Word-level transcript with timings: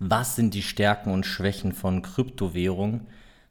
Was 0.00 0.36
sind 0.36 0.54
die 0.54 0.62
Stärken 0.62 1.10
und 1.10 1.26
Schwächen 1.26 1.72
von 1.72 2.02
Kryptowährungen? 2.02 3.08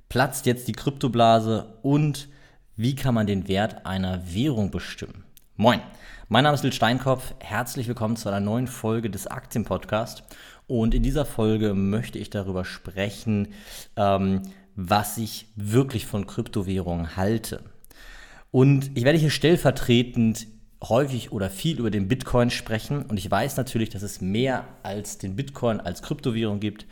Platzt 0.07 0.45
jetzt 0.45 0.69
die 0.69 0.73
Kryptoblase 0.73 1.77
und 1.81 2.29
wie 2.77 2.95
kann 2.95 3.13
man 3.13 3.27
den 3.27 3.49
Wert 3.49 3.85
einer 3.85 4.33
Währung 4.33 4.71
bestimmen? 4.71 5.25
Moin, 5.57 5.81
mein 6.29 6.45
Name 6.45 6.55
ist 6.55 6.63
Lil 6.63 6.71
Steinkopf. 6.71 7.33
Herzlich 7.39 7.89
willkommen 7.89 8.15
zu 8.15 8.29
einer 8.29 8.39
neuen 8.39 8.67
Folge 8.67 9.09
des 9.09 9.27
Aktienpodcasts. 9.27 10.23
Und 10.67 10.95
in 10.95 11.03
dieser 11.03 11.25
Folge 11.25 11.73
möchte 11.73 12.17
ich 12.17 12.29
darüber 12.29 12.63
sprechen, 12.63 13.49
ähm, 13.97 14.43
was 14.73 15.17
ich 15.17 15.47
wirklich 15.57 16.05
von 16.05 16.27
Kryptowährungen 16.27 17.17
halte. 17.17 17.61
Und 18.51 18.95
ich 18.95 19.03
werde 19.03 19.19
hier 19.19 19.31
stellvertretend 19.31 20.47
häufig 20.83 21.31
oder 21.31 21.49
viel 21.49 21.79
über 21.79 21.89
den 21.89 22.07
Bitcoin 22.07 22.49
sprechen 22.49 23.03
und 23.03 23.17
ich 23.17 23.29
weiß 23.29 23.57
natürlich, 23.57 23.89
dass 23.89 24.03
es 24.03 24.21
mehr 24.21 24.65
als 24.83 25.17
den 25.17 25.35
Bitcoin 25.35 25.79
als 25.79 26.01
Kryptowährung 26.01 26.59
gibt. 26.59 26.85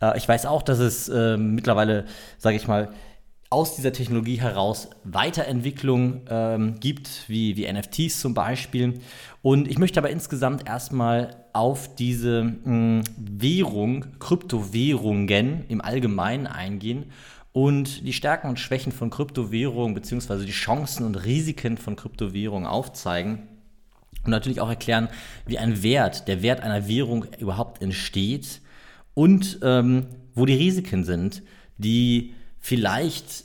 Äh, 0.00 0.16
ich 0.18 0.28
weiß 0.28 0.46
auch, 0.46 0.62
dass 0.62 0.78
es 0.78 1.08
äh, 1.08 1.36
mittlerweile, 1.36 2.04
sage 2.38 2.56
ich 2.56 2.68
mal, 2.68 2.92
aus 3.52 3.74
dieser 3.74 3.92
Technologie 3.92 4.40
heraus 4.40 4.90
Weiterentwicklung 5.02 6.20
ähm, 6.28 6.78
gibt, 6.78 7.28
wie, 7.28 7.56
wie 7.56 7.70
NFTs 7.70 8.20
zum 8.20 8.32
Beispiel. 8.32 9.00
Und 9.42 9.66
ich 9.66 9.76
möchte 9.76 9.98
aber 9.98 10.10
insgesamt 10.10 10.68
erstmal 10.68 11.44
auf 11.52 11.96
diese 11.96 12.44
mh, 12.44 13.02
Währung, 13.16 14.06
Kryptowährungen 14.20 15.64
im 15.66 15.80
Allgemeinen 15.80 16.46
eingehen 16.46 17.06
und 17.52 18.06
die 18.06 18.12
Stärken 18.12 18.48
und 18.48 18.60
Schwächen 18.60 18.92
von 18.92 19.10
Kryptowährungen 19.10 19.94
beziehungsweise 19.94 20.44
die 20.44 20.52
Chancen 20.52 21.04
und 21.04 21.16
Risiken 21.16 21.78
von 21.78 21.96
Kryptowährungen 21.96 22.66
aufzeigen 22.66 23.48
und 24.24 24.30
natürlich 24.30 24.60
auch 24.60 24.68
erklären, 24.68 25.08
wie 25.46 25.58
ein 25.58 25.82
Wert, 25.82 26.28
der 26.28 26.42
Wert 26.42 26.60
einer 26.60 26.86
Währung 26.86 27.26
überhaupt 27.38 27.82
entsteht 27.82 28.60
und 29.14 29.58
ähm, 29.62 30.06
wo 30.34 30.46
die 30.46 30.54
Risiken 30.54 31.04
sind, 31.04 31.42
die 31.78 32.34
vielleicht 32.58 33.44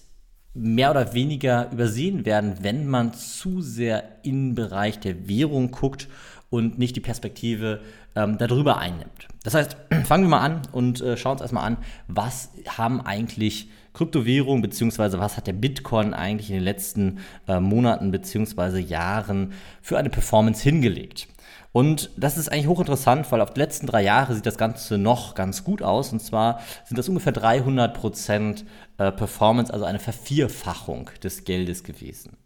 mehr 0.53 0.91
oder 0.91 1.13
weniger 1.13 1.71
übersehen 1.71 2.25
werden, 2.25 2.57
wenn 2.61 2.87
man 2.87 3.13
zu 3.13 3.61
sehr 3.61 4.03
in 4.23 4.49
den 4.49 4.55
Bereich 4.55 4.99
der 4.99 5.27
Währung 5.27 5.71
guckt 5.71 6.07
und 6.49 6.77
nicht 6.77 6.95
die 6.95 7.01
Perspektive 7.01 7.81
ähm, 8.15 8.37
darüber 8.37 8.77
einnimmt. 8.77 9.27
Das 9.43 9.53
heißt, 9.53 9.75
fangen 10.05 10.23
wir 10.23 10.29
mal 10.29 10.39
an 10.39 10.61
und 10.71 11.01
äh, 11.01 11.17
schauen 11.17 11.33
uns 11.33 11.41
erstmal 11.41 11.65
an, 11.65 11.77
was 12.07 12.51
haben 12.77 13.01
eigentlich 13.01 13.69
Kryptowährungen 13.95 14.61
beziehungsweise 14.61 15.19
was 15.19 15.37
hat 15.37 15.47
der 15.47 15.53
Bitcoin 15.53 16.13
eigentlich 16.13 16.49
in 16.49 16.55
den 16.55 16.63
letzten 16.63 17.19
äh, 17.47 17.59
Monaten 17.59 18.11
beziehungsweise 18.11 18.79
Jahren 18.79 19.53
für 19.81 19.97
eine 19.97 20.09
Performance 20.09 20.61
hingelegt. 20.61 21.27
Und 21.71 22.09
das 22.15 22.37
ist 22.37 22.49
eigentlich 22.49 22.67
hochinteressant, 22.67 23.29
weil 23.33 23.41
auf 23.41 23.53
die 23.53 23.59
letzten 23.59 23.85
drei 23.87 24.01
Jahre 24.01 24.33
sieht 24.33 24.45
das 24.45 24.57
Ganze 24.57 24.97
noch 24.97 25.35
ganz 25.35 25.65
gut 25.65 25.81
aus. 25.81 26.13
Und 26.13 26.21
zwar 26.21 26.61
sind 26.85 26.97
das 26.97 27.09
ungefähr 27.09 27.33
300 27.33 27.93
Prozent 27.93 28.65
äh, 28.97 29.11
Performance, 29.11 29.73
also 29.73 29.83
eine 29.83 29.99
Vervierfachung 29.99 31.09
des 31.21 31.43
Geldes 31.43 31.83
gewesen. 31.83 32.37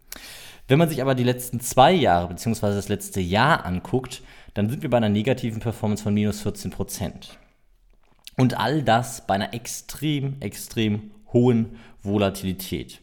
Wenn 0.66 0.80
man 0.80 0.88
sich 0.88 1.00
aber 1.00 1.14
die 1.14 1.22
letzten 1.22 1.60
zwei 1.60 1.92
Jahre 1.92 2.26
bzw. 2.28 2.74
das 2.74 2.88
letzte 2.88 3.20
Jahr 3.20 3.64
anguckt, 3.64 4.22
dann 4.54 4.68
sind 4.68 4.82
wir 4.82 4.90
bei 4.90 4.96
einer 4.96 5.08
negativen 5.08 5.60
Performance 5.60 6.02
von 6.02 6.12
minus 6.12 6.40
14 6.42 6.72
Prozent. 6.72 7.38
Und 8.36 8.58
all 8.58 8.82
das 8.82 9.26
bei 9.26 9.34
einer 9.34 9.54
extrem, 9.54 10.40
extrem 10.40 11.10
hohen 11.32 11.76
Volatilität. 12.02 13.00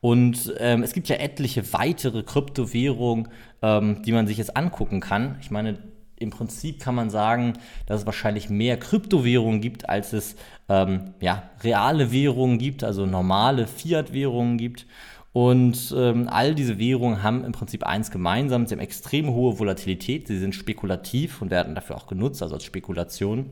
Und 0.00 0.54
ähm, 0.58 0.82
es 0.82 0.92
gibt 0.92 1.08
ja 1.08 1.16
etliche 1.16 1.72
weitere 1.72 2.22
Kryptowährungen, 2.22 3.28
ähm, 3.60 4.02
die 4.02 4.12
man 4.12 4.26
sich 4.26 4.38
jetzt 4.38 4.56
angucken 4.56 5.00
kann. 5.00 5.36
Ich 5.40 5.50
meine, 5.50 5.78
im 6.16 6.30
Prinzip 6.30 6.80
kann 6.80 6.94
man 6.94 7.10
sagen, 7.10 7.54
dass 7.86 8.00
es 8.00 8.06
wahrscheinlich 8.06 8.50
mehr 8.50 8.78
Kryptowährungen 8.78 9.60
gibt, 9.60 9.88
als 9.88 10.12
es 10.12 10.36
ähm, 10.68 11.14
ja, 11.20 11.50
reale 11.62 12.12
Währungen 12.12 12.58
gibt, 12.58 12.84
also 12.84 13.06
normale 13.06 13.66
Fiat-Währungen 13.66 14.58
gibt. 14.58 14.86
Und 15.32 15.94
ähm, 15.96 16.28
all 16.28 16.54
diese 16.54 16.78
Währungen 16.78 17.22
haben 17.22 17.44
im 17.44 17.52
Prinzip 17.52 17.84
eins 17.84 18.10
gemeinsam, 18.10 18.66
sie 18.66 18.74
haben 18.74 18.80
extrem 18.80 19.30
hohe 19.30 19.58
Volatilität, 19.58 20.26
sie 20.26 20.38
sind 20.38 20.54
spekulativ 20.54 21.40
und 21.40 21.50
werden 21.50 21.74
dafür 21.74 21.96
auch 21.96 22.06
genutzt, 22.06 22.42
also 22.42 22.54
als 22.56 22.64
Spekulation. 22.64 23.50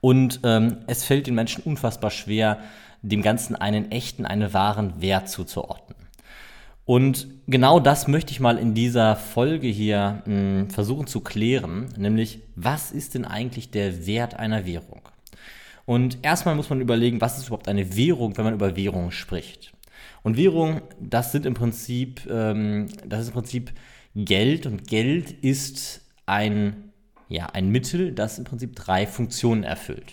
Und 0.00 0.40
ähm, 0.44 0.78
es 0.86 1.04
fällt 1.04 1.26
den 1.26 1.34
Menschen 1.34 1.62
unfassbar 1.64 2.10
schwer, 2.10 2.58
dem 3.02 3.22
Ganzen 3.22 3.56
einen 3.56 3.90
echten, 3.90 4.26
einen 4.26 4.52
wahren 4.52 5.00
Wert 5.00 5.28
zuzuordnen. 5.28 5.96
Und 6.84 7.26
genau 7.46 7.80
das 7.80 8.08
möchte 8.08 8.32
ich 8.32 8.40
mal 8.40 8.56
in 8.56 8.74
dieser 8.74 9.14
Folge 9.14 9.68
hier 9.68 10.22
mh, 10.24 10.34
hm, 10.34 10.70
versuchen 10.70 11.06
zu 11.06 11.20
klären, 11.20 11.92
nämlich 11.98 12.40
was 12.56 12.92
ist 12.92 13.14
denn 13.14 13.26
eigentlich 13.26 13.70
der 13.70 14.06
Wert 14.06 14.34
einer 14.38 14.64
Währung? 14.64 15.02
Und 15.84 16.18
erstmal 16.22 16.54
muss 16.54 16.70
man 16.70 16.80
überlegen, 16.80 17.20
was 17.20 17.38
ist 17.38 17.48
überhaupt 17.48 17.68
eine 17.68 17.96
Währung, 17.96 18.36
wenn 18.36 18.44
man 18.44 18.54
über 18.54 18.76
Währungen 18.76 19.10
spricht. 19.10 19.72
Und 20.22 20.36
Währung, 20.36 20.80
das 21.00 21.32
sind 21.32 21.46
im 21.46 21.54
Prinzip, 21.54 22.26
ähm, 22.30 22.88
das 23.06 23.20
ist 23.20 23.28
im 23.28 23.34
Prinzip 23.34 23.72
Geld 24.14 24.66
und 24.66 24.86
Geld 24.86 25.30
ist 25.30 26.02
ein, 26.26 26.87
ja, 27.28 27.46
ein 27.46 27.68
Mittel, 27.68 28.12
das 28.12 28.38
im 28.38 28.44
Prinzip 28.44 28.74
drei 28.76 29.06
Funktionen 29.06 29.64
erfüllt. 29.64 30.12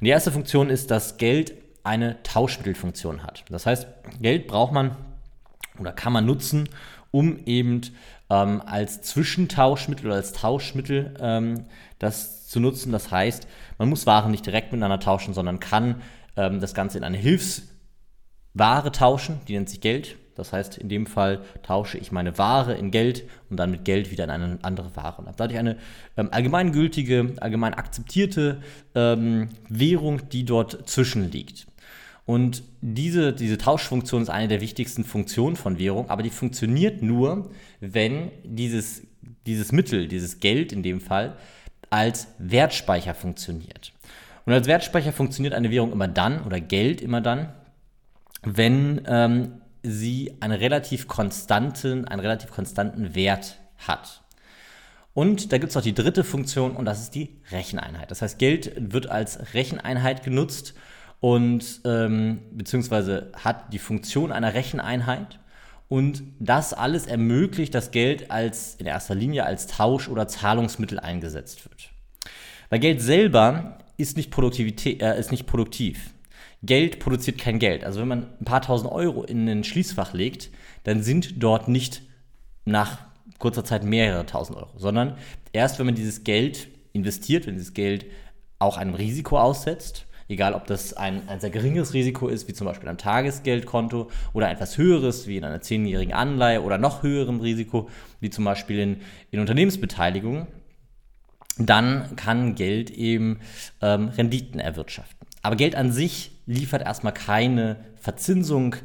Und 0.00 0.04
die 0.04 0.10
erste 0.10 0.32
Funktion 0.32 0.70
ist, 0.70 0.90
dass 0.90 1.18
Geld 1.18 1.54
eine 1.82 2.22
Tauschmittelfunktion 2.22 3.22
hat. 3.22 3.44
Das 3.48 3.66
heißt, 3.66 3.86
Geld 4.20 4.46
braucht 4.46 4.72
man 4.72 4.96
oder 5.78 5.92
kann 5.92 6.12
man 6.12 6.26
nutzen, 6.26 6.68
um 7.10 7.44
eben 7.46 7.82
ähm, 8.28 8.62
als 8.64 9.02
Zwischentauschmittel 9.02 10.06
oder 10.06 10.16
als 10.16 10.32
Tauschmittel 10.32 11.14
ähm, 11.20 11.64
das 11.98 12.48
zu 12.48 12.60
nutzen. 12.60 12.92
Das 12.92 13.10
heißt, 13.10 13.46
man 13.78 13.88
muss 13.88 14.06
Waren 14.06 14.30
nicht 14.30 14.46
direkt 14.46 14.72
miteinander 14.72 15.00
tauschen, 15.00 15.34
sondern 15.34 15.60
kann 15.60 16.02
ähm, 16.36 16.60
das 16.60 16.74
Ganze 16.74 16.98
in 16.98 17.04
eine 17.04 17.18
Hilfs 17.18 17.62
Ware 18.52 18.90
tauschen, 18.90 19.40
die 19.46 19.54
nennt 19.54 19.68
sich 19.68 19.80
Geld. 19.80 20.16
Das 20.40 20.52
heißt, 20.52 20.78
in 20.78 20.88
dem 20.88 21.06
Fall 21.06 21.42
tausche 21.62 21.98
ich 21.98 22.12
meine 22.12 22.36
Ware 22.38 22.74
in 22.74 22.90
Geld 22.90 23.24
und 23.50 23.58
dann 23.58 23.70
mit 23.70 23.84
Geld 23.84 24.10
wieder 24.10 24.24
in 24.24 24.30
eine 24.30 24.58
andere 24.62 24.96
Ware. 24.96 25.18
Und 25.18 25.26
habe 25.26 25.36
dadurch 25.36 25.58
eine 25.58 25.76
ähm, 26.16 26.28
allgemeingültige, 26.32 27.34
allgemein 27.40 27.74
akzeptierte 27.74 28.62
ähm, 28.94 29.50
Währung, 29.68 30.28
die 30.30 30.44
dort 30.44 30.88
zwischen 30.88 31.30
liegt. 31.30 31.66
Und 32.24 32.62
diese, 32.80 33.32
diese 33.32 33.58
Tauschfunktion 33.58 34.22
ist 34.22 34.30
eine 34.30 34.48
der 34.48 34.60
wichtigsten 34.60 35.04
Funktionen 35.04 35.56
von 35.56 35.78
Währung, 35.78 36.08
aber 36.10 36.22
die 36.22 36.30
funktioniert 36.30 37.02
nur, 37.02 37.50
wenn 37.80 38.30
dieses, 38.44 39.02
dieses 39.46 39.72
Mittel, 39.72 40.08
dieses 40.08 40.40
Geld 40.40 40.72
in 40.72 40.82
dem 40.82 41.00
Fall, 41.00 41.36
als 41.90 42.28
Wertspeicher 42.38 43.14
funktioniert. 43.14 43.92
Und 44.46 44.52
als 44.52 44.66
Wertspeicher 44.66 45.12
funktioniert 45.12 45.54
eine 45.54 45.70
Währung 45.70 45.92
immer 45.92 46.08
dann 46.08 46.44
oder 46.44 46.60
Geld 46.60 47.00
immer 47.00 47.20
dann, 47.20 47.52
wenn 48.42 49.02
ähm, 49.06 49.59
sie 49.82 50.36
einen 50.40 50.58
relativ 50.58 51.08
konstanten, 51.08 52.06
einen 52.06 52.20
relativ 52.20 52.50
konstanten 52.50 53.14
Wert 53.14 53.58
hat. 53.78 54.22
Und 55.12 55.52
da 55.52 55.58
gibt 55.58 55.70
es 55.70 55.74
noch 55.74 55.82
die 55.82 55.94
dritte 55.94 56.24
Funktion 56.24 56.76
und 56.76 56.84
das 56.84 57.00
ist 57.00 57.14
die 57.14 57.40
Recheneinheit. 57.50 58.10
Das 58.10 58.22
heißt, 58.22 58.38
Geld 58.38 58.72
wird 58.76 59.10
als 59.10 59.54
Recheneinheit 59.54 60.22
genutzt 60.22 60.74
und 61.18 61.80
ähm, 61.84 62.40
beziehungsweise 62.52 63.32
hat 63.34 63.72
die 63.72 63.78
Funktion 63.78 64.32
einer 64.32 64.54
Recheneinheit. 64.54 65.38
Und 65.88 66.22
das 66.38 66.72
alles 66.72 67.06
ermöglicht, 67.06 67.74
dass 67.74 67.90
Geld 67.90 68.30
als 68.30 68.76
in 68.76 68.86
erster 68.86 69.16
Linie 69.16 69.44
als 69.44 69.66
Tausch- 69.66 70.08
oder 70.08 70.28
Zahlungsmittel 70.28 71.00
eingesetzt 71.00 71.68
wird. 71.68 71.90
Weil 72.68 72.78
Geld 72.78 73.02
selber 73.02 73.78
ist 73.96 74.16
nicht, 74.16 74.30
Produktivität, 74.30 75.02
äh, 75.02 75.18
ist 75.18 75.32
nicht 75.32 75.46
produktiv. 75.46 76.10
Geld 76.62 76.98
produziert 76.98 77.38
kein 77.38 77.58
Geld. 77.58 77.84
Also 77.84 78.00
wenn 78.00 78.08
man 78.08 78.26
ein 78.40 78.44
paar 78.44 78.62
tausend 78.62 78.92
Euro 78.92 79.24
in 79.24 79.48
ein 79.48 79.64
Schließfach 79.64 80.12
legt, 80.12 80.50
dann 80.84 81.02
sind 81.02 81.42
dort 81.42 81.68
nicht 81.68 82.02
nach 82.64 82.98
kurzer 83.38 83.64
Zeit 83.64 83.84
mehrere 83.84 84.26
tausend 84.26 84.58
Euro, 84.58 84.70
sondern 84.76 85.16
erst 85.52 85.78
wenn 85.78 85.86
man 85.86 85.94
dieses 85.94 86.24
Geld 86.24 86.68
investiert, 86.92 87.46
wenn 87.46 87.54
dieses 87.54 87.74
Geld 87.74 88.06
auch 88.58 88.76
einem 88.76 88.94
Risiko 88.94 89.38
aussetzt, 89.38 90.06
egal 90.28 90.54
ob 90.54 90.66
das 90.66 90.92
ein, 90.92 91.28
ein 91.28 91.40
sehr 91.40 91.50
geringes 91.50 91.94
Risiko 91.94 92.28
ist, 92.28 92.46
wie 92.48 92.52
zum 92.52 92.66
Beispiel 92.66 92.88
ein 92.88 92.98
Tagesgeldkonto, 92.98 94.10
oder 94.34 94.50
etwas 94.50 94.76
höheres, 94.76 95.26
wie 95.26 95.38
in 95.38 95.44
einer 95.44 95.62
zehnjährigen 95.62 96.12
Anleihe 96.12 96.62
oder 96.62 96.78
noch 96.78 97.02
höherem 97.02 97.40
Risiko, 97.40 97.88
wie 98.20 98.30
zum 98.30 98.44
Beispiel 98.44 98.78
in, 98.78 99.00
in 99.30 99.40
Unternehmensbeteiligung, 99.40 100.46
dann 101.56 102.14
kann 102.16 102.54
Geld 102.54 102.90
eben 102.90 103.40
ähm, 103.80 104.08
Renditen 104.08 104.60
erwirtschaften. 104.60 105.26
Aber 105.42 105.56
Geld 105.56 105.74
an 105.74 105.90
sich 105.90 106.29
liefert 106.46 106.82
erstmal 106.82 107.12
keine 107.12 107.76
Verzinsung 107.96 108.76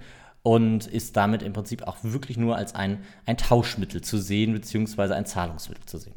und 0.43 0.85
ist 0.85 1.17
damit 1.17 1.41
im 1.41 1.53
Prinzip 1.53 1.83
auch 1.83 1.97
wirklich 2.03 2.37
nur 2.37 2.55
als 2.55 2.75
ein, 2.75 2.99
ein 3.25 3.37
Tauschmittel 3.37 4.01
zu 4.01 4.17
sehen, 4.17 4.53
beziehungsweise 4.53 5.15
ein 5.15 5.25
Zahlungsmittel 5.25 5.85
zu 5.85 5.97
sehen. 5.97 6.13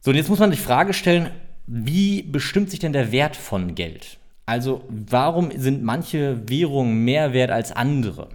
So, 0.00 0.10
und 0.10 0.16
jetzt 0.16 0.28
muss 0.28 0.38
man 0.38 0.50
die 0.50 0.56
Frage 0.56 0.92
stellen, 0.92 1.30
wie 1.66 2.22
bestimmt 2.22 2.70
sich 2.70 2.80
denn 2.80 2.92
der 2.92 3.12
Wert 3.12 3.36
von 3.36 3.74
Geld? 3.74 4.18
Also 4.46 4.84
warum 4.88 5.50
sind 5.58 5.82
manche 5.82 6.48
Währungen 6.48 7.04
mehr 7.04 7.32
wert 7.32 7.50
als 7.50 7.72
andere? 7.72 8.28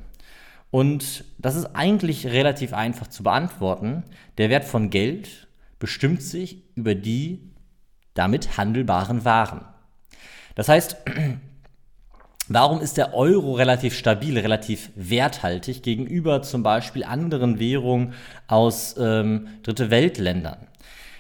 Und 0.69 1.23
das 1.37 1.55
ist 1.55 1.75
eigentlich 1.75 2.27
relativ 2.27 2.73
einfach 2.73 3.07
zu 3.07 3.21
beantworten. 3.21 4.03
Der 4.39 4.49
Wert 4.49 4.63
von 4.65 4.89
Geld 4.89 5.47
bestimmt 5.77 6.23
sich 6.23 6.63
über 6.75 6.95
die 6.95 7.51
damit 8.15 8.57
handelbaren 8.57 9.25
Waren. 9.25 9.65
Das 10.55 10.69
heißt, 10.69 10.97
Warum 12.49 12.81
ist 12.81 12.97
der 12.97 13.13
Euro 13.13 13.53
relativ 13.53 13.97
stabil, 13.97 14.37
relativ 14.37 14.89
werthaltig 14.95 15.81
gegenüber 15.81 16.41
zum 16.41 16.61
Beispiel 16.61 17.05
anderen 17.05 17.57
Währungen 17.57 18.13
aus 18.47 18.95
ähm, 18.99 19.47
Dritte 19.63 19.89
Weltländern? 19.89 20.67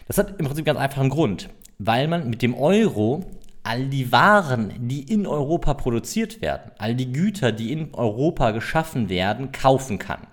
Das 0.05 0.17
hat 0.17 0.37
im 0.37 0.45
Prinzip 0.45 0.65
ganz 0.65 0.77
einfach 0.77 0.99
einen 0.99 1.09
Grund, 1.09 1.47
weil 1.79 2.09
man 2.09 2.29
mit 2.29 2.41
dem 2.41 2.53
Euro 2.53 3.23
all 3.63 3.85
die 3.85 4.11
Waren, 4.11 4.73
die 4.89 5.01
in 5.01 5.25
Europa 5.25 5.75
produziert 5.75 6.41
werden, 6.41 6.71
all 6.77 6.93
die 6.93 7.13
Güter, 7.13 7.53
die 7.53 7.71
in 7.71 7.93
Europa 7.93 8.51
geschaffen 8.51 9.07
werden, 9.07 9.53
kaufen 9.53 9.99
kann. 9.99 10.27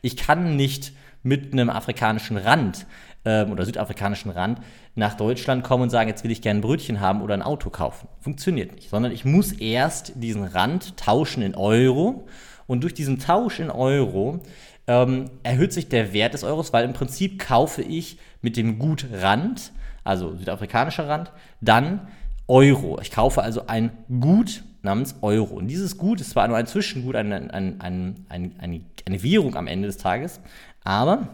Ich 0.00 0.16
kann 0.16 0.56
nicht 0.56 0.94
mit 1.22 1.52
einem 1.52 1.68
afrikanischen 1.68 2.38
Rand 2.38 2.86
ähm, 3.24 3.52
oder 3.52 3.64
südafrikanischen 3.64 4.30
Rand 4.30 4.60
nach 4.94 5.14
Deutschland 5.14 5.64
kommen 5.64 5.84
und 5.84 5.90
sagen, 5.90 6.08
jetzt 6.08 6.24
will 6.24 6.30
ich 6.30 6.42
gerne 6.42 6.58
ein 6.58 6.62
Brötchen 6.62 7.00
haben 7.00 7.22
oder 7.22 7.34
ein 7.34 7.42
Auto 7.42 7.70
kaufen. 7.70 8.08
Funktioniert 8.20 8.74
nicht, 8.74 8.90
sondern 8.90 9.12
ich 9.12 9.24
muss 9.24 9.52
erst 9.52 10.12
diesen 10.16 10.44
Rand 10.44 10.96
tauschen 10.96 11.42
in 11.42 11.54
Euro 11.54 12.26
und 12.66 12.82
durch 12.82 12.94
diesen 12.94 13.18
Tausch 13.18 13.60
in 13.60 13.70
Euro 13.70 14.40
ähm, 14.86 15.30
erhöht 15.42 15.72
sich 15.72 15.88
der 15.88 16.12
Wert 16.12 16.34
des 16.34 16.44
Euros, 16.44 16.72
weil 16.72 16.84
im 16.84 16.92
Prinzip 16.92 17.38
kaufe 17.38 17.82
ich 17.82 18.18
mit 18.40 18.56
dem 18.56 18.78
Gut 18.78 19.06
Rand, 19.12 19.72
also 20.04 20.34
südafrikanischer 20.36 21.08
Rand, 21.08 21.30
dann 21.60 22.08
Euro. 22.48 22.98
Ich 23.00 23.10
kaufe 23.10 23.42
also 23.42 23.66
ein 23.66 23.92
Gut 24.20 24.64
namens 24.82 25.14
Euro. 25.22 25.54
Und 25.54 25.68
dieses 25.68 25.96
Gut 25.96 26.20
ist 26.20 26.30
zwar 26.30 26.48
nur 26.48 26.56
ein 26.56 26.66
Zwischengut, 26.66 27.14
eine, 27.14 27.52
eine, 27.54 27.76
eine, 27.78 28.80
eine 29.06 29.22
Währung 29.22 29.54
am 29.54 29.68
Ende 29.68 29.86
des 29.86 29.98
Tages, 29.98 30.40
aber 30.82 31.28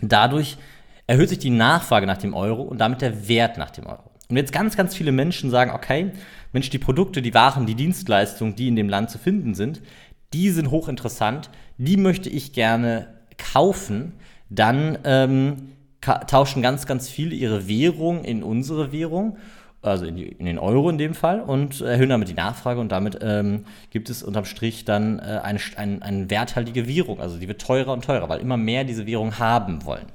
dadurch 0.00 0.56
erhöht 1.06 1.28
sich 1.28 1.38
die 1.38 1.50
Nachfrage 1.50 2.06
nach 2.06 2.18
dem 2.18 2.34
Euro 2.34 2.62
und 2.62 2.78
damit 2.78 3.02
der 3.02 3.28
Wert 3.28 3.58
nach 3.58 3.70
dem 3.70 3.86
Euro. 3.86 4.10
Und 4.28 4.36
jetzt 4.36 4.52
ganz, 4.52 4.76
ganz 4.76 4.94
viele 4.94 5.12
Menschen 5.12 5.50
sagen, 5.50 5.72
okay, 5.72 6.12
Mensch, 6.52 6.70
die 6.70 6.78
Produkte, 6.78 7.20
die 7.20 7.34
Waren, 7.34 7.66
die 7.66 7.74
Dienstleistungen, 7.74 8.56
die 8.56 8.68
in 8.68 8.76
dem 8.76 8.88
Land 8.88 9.10
zu 9.10 9.18
finden 9.18 9.54
sind, 9.54 9.82
die 10.32 10.50
sind 10.50 10.70
hochinteressant, 10.70 11.50
die 11.76 11.96
möchte 11.96 12.30
ich 12.30 12.52
gerne 12.52 13.08
kaufen, 13.36 14.12
dann 14.48 14.98
ähm, 15.04 15.72
tauschen 16.00 16.62
ganz, 16.62 16.86
ganz 16.86 17.08
viele 17.08 17.34
ihre 17.34 17.68
Währung 17.68 18.24
in 18.24 18.42
unsere 18.42 18.92
Währung, 18.92 19.36
also 19.82 20.06
in, 20.06 20.16
die, 20.16 20.24
in, 20.26 20.46
den 20.46 20.58
Euro 20.58 20.88
in 20.88 20.96
dem 20.96 21.14
Fall, 21.14 21.40
und 21.40 21.82
erhöhen 21.82 22.08
damit 22.08 22.28
die 22.28 22.34
Nachfrage 22.34 22.80
und 22.80 22.90
damit 22.90 23.18
ähm, 23.20 23.64
gibt 23.90 24.08
es 24.08 24.22
unterm 24.22 24.46
Strich 24.46 24.84
dann 24.84 25.18
äh, 25.18 25.40
eine, 25.42 25.60
eine, 25.76 26.02
eine 26.02 26.30
werthaltige 26.30 26.88
Währung. 26.88 27.20
Also 27.20 27.38
die 27.38 27.48
wird 27.48 27.60
teurer 27.60 27.92
und 27.92 28.04
teurer, 28.04 28.28
weil 28.28 28.40
immer 28.40 28.56
mehr 28.56 28.84
diese 28.84 29.06
Währung 29.06 29.38
haben 29.38 29.84
wollen. 29.84 30.06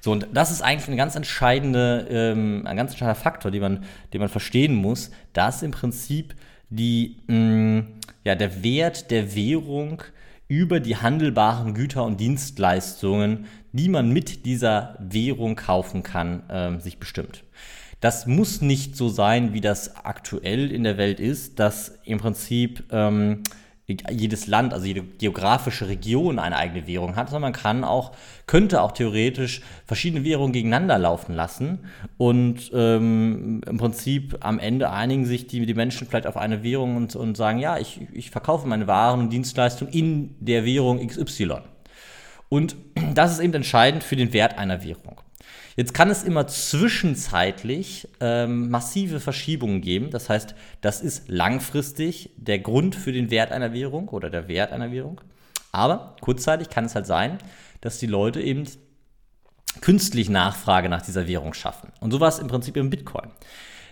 So, 0.00 0.12
und 0.12 0.28
das 0.32 0.50
ist 0.50 0.62
eigentlich 0.62 0.88
ein 0.88 0.96
ganz 0.96 1.14
entscheidende, 1.14 2.06
ähm, 2.10 2.66
ein 2.66 2.76
ganz 2.76 2.92
entscheidender 2.92 3.20
Faktor, 3.20 3.50
den 3.50 3.60
man, 3.60 3.84
den 4.12 4.20
man 4.20 4.30
verstehen 4.30 4.74
muss, 4.74 5.10
dass 5.32 5.62
im 5.62 5.72
Prinzip 5.72 6.34
die, 6.70 7.16
mh, 7.26 7.36
mm, 7.36 7.86
ja, 8.24 8.34
der 8.34 8.62
Wert 8.62 9.10
der 9.10 9.34
Währung 9.34 10.02
über 10.48 10.80
die 10.80 10.96
handelbaren 10.96 11.74
Güter 11.74 12.04
und 12.04 12.18
Dienstleistungen, 12.18 13.46
die 13.72 13.88
man 13.88 14.10
mit 14.10 14.46
dieser 14.46 14.96
Währung 14.98 15.56
kaufen 15.56 16.02
kann, 16.02 16.48
äh, 16.48 16.80
sich 16.80 16.98
bestimmt. 16.98 17.44
Das 18.00 18.26
muss 18.26 18.62
nicht 18.62 18.96
so 18.96 19.08
sein, 19.10 19.52
wie 19.52 19.60
das 19.60 19.96
aktuell 19.96 20.72
in 20.72 20.84
der 20.84 20.96
Welt 20.96 21.20
ist, 21.20 21.58
dass 21.58 21.98
im 22.04 22.18
Prinzip 22.18 22.84
ähm, 22.90 23.42
jedes 24.10 24.46
Land, 24.46 24.72
also 24.72 24.86
jede 24.86 25.02
geografische 25.02 25.88
Region 25.88 26.38
eine 26.38 26.56
eigene 26.56 26.86
Währung 26.86 27.16
hat, 27.16 27.28
sondern 27.28 27.52
man 27.52 27.60
kann 27.60 27.84
auch, 27.84 28.12
könnte 28.46 28.82
auch 28.82 28.92
theoretisch 28.92 29.62
verschiedene 29.86 30.24
Währungen 30.24 30.52
gegeneinander 30.52 30.98
laufen 30.98 31.34
lassen 31.34 31.80
und 32.16 32.70
ähm, 32.74 33.60
im 33.66 33.76
Prinzip 33.78 34.38
am 34.40 34.58
Ende 34.58 34.90
einigen 34.90 35.26
sich 35.26 35.46
die, 35.46 35.66
die 35.66 35.74
Menschen 35.74 36.06
vielleicht 36.06 36.26
auf 36.26 36.36
eine 36.36 36.62
Währung 36.62 36.96
und, 36.96 37.16
und 37.16 37.36
sagen, 37.36 37.58
ja, 37.58 37.78
ich, 37.78 38.00
ich 38.12 38.30
verkaufe 38.30 38.68
meine 38.68 38.86
Waren 38.86 39.20
und 39.20 39.30
Dienstleistungen 39.30 39.92
in 39.92 40.36
der 40.40 40.64
Währung 40.64 41.06
XY. 41.06 41.58
Und 42.48 42.76
das 43.14 43.32
ist 43.32 43.38
eben 43.40 43.54
entscheidend 43.54 44.02
für 44.02 44.16
den 44.16 44.32
Wert 44.32 44.58
einer 44.58 44.82
Währung. 44.82 45.20
Jetzt 45.76 45.94
kann 45.94 46.10
es 46.10 46.22
immer 46.22 46.46
zwischenzeitlich 46.46 48.08
ähm, 48.20 48.70
massive 48.70 49.20
Verschiebungen 49.20 49.80
geben. 49.80 50.10
Das 50.10 50.28
heißt, 50.28 50.54
das 50.80 51.00
ist 51.00 51.28
langfristig 51.28 52.30
der 52.36 52.58
Grund 52.58 52.94
für 52.94 53.12
den 53.12 53.30
Wert 53.30 53.52
einer 53.52 53.72
Währung 53.72 54.08
oder 54.08 54.30
der 54.30 54.48
Wert 54.48 54.72
einer 54.72 54.92
Währung. 54.92 55.20
Aber 55.72 56.16
kurzzeitig 56.20 56.68
kann 56.68 56.84
es 56.84 56.94
halt 56.94 57.06
sein, 57.06 57.38
dass 57.80 57.98
die 57.98 58.06
Leute 58.06 58.40
eben 58.40 58.64
künstlich 59.80 60.28
Nachfrage 60.28 60.88
nach 60.88 61.02
dieser 61.02 61.28
Währung 61.28 61.54
schaffen. 61.54 61.92
Und 62.00 62.10
so 62.10 62.20
war 62.20 62.28
es 62.28 62.38
im 62.38 62.48
Prinzip 62.48 62.76
im 62.76 62.90
Bitcoin. 62.90 63.30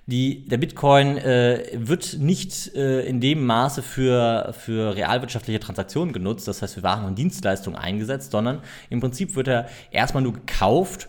Die, 0.06 0.46
der 0.46 0.56
Bitcoin 0.56 1.19
äh, 1.19 1.64
wird 1.75 2.16
nicht 2.19 2.75
äh, 2.75 3.02
in 3.02 3.20
dem 3.20 3.44
Maße 3.44 3.82
für, 3.82 4.55
für 4.58 4.96
realwirtschaftliche 4.96 5.60
Transaktionen 5.60 6.14
genutzt, 6.14 6.49
das 6.49 6.62
heißt 6.62 6.75
für 6.75 6.82
Waren 6.82 7.05
und 7.05 7.19
Dienstleistungen 7.19 7.78
eingesetzt, 7.78 8.31
sondern 8.31 8.62
im 8.88 9.00
Prinzip 9.00 9.37
wird 9.37 9.49
er 9.49 9.69
erstmal 9.90 10.22
nur 10.22 10.32
gekauft 10.32 11.08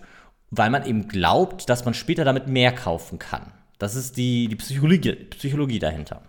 weil 0.51 0.69
man 0.69 0.85
eben 0.85 1.07
glaubt, 1.07 1.69
dass 1.69 1.85
man 1.85 1.93
später 1.93 2.25
damit 2.25 2.47
mehr 2.47 2.71
kaufen 2.71 3.19
kann. 3.19 3.51
Das 3.77 3.95
ist 3.95 4.17
die, 4.17 4.47
die 4.47 4.55
Psychologie, 4.55 5.13
Psychologie 5.13 5.79
dahinter. 5.79 6.21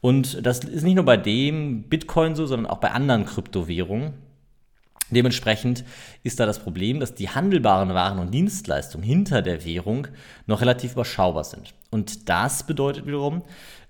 Und 0.00 0.44
das 0.44 0.60
ist 0.60 0.82
nicht 0.82 0.96
nur 0.96 1.04
bei 1.04 1.16
dem 1.16 1.84
Bitcoin 1.84 2.34
so, 2.34 2.46
sondern 2.46 2.70
auch 2.70 2.78
bei 2.78 2.90
anderen 2.90 3.24
Kryptowährungen. 3.24 4.14
Dementsprechend 5.10 5.84
ist 6.22 6.40
da 6.40 6.46
das 6.46 6.58
Problem, 6.58 6.98
dass 6.98 7.14
die 7.14 7.28
handelbaren 7.28 7.90
Waren 7.90 8.18
und 8.18 8.32
Dienstleistungen 8.32 9.04
hinter 9.04 9.42
der 9.42 9.64
Währung 9.64 10.08
noch 10.46 10.60
relativ 10.60 10.92
überschaubar 10.92 11.44
sind. 11.44 11.74
Und 11.90 12.28
das 12.28 12.66
bedeutet 12.66 13.06
wiederum, 13.06 13.42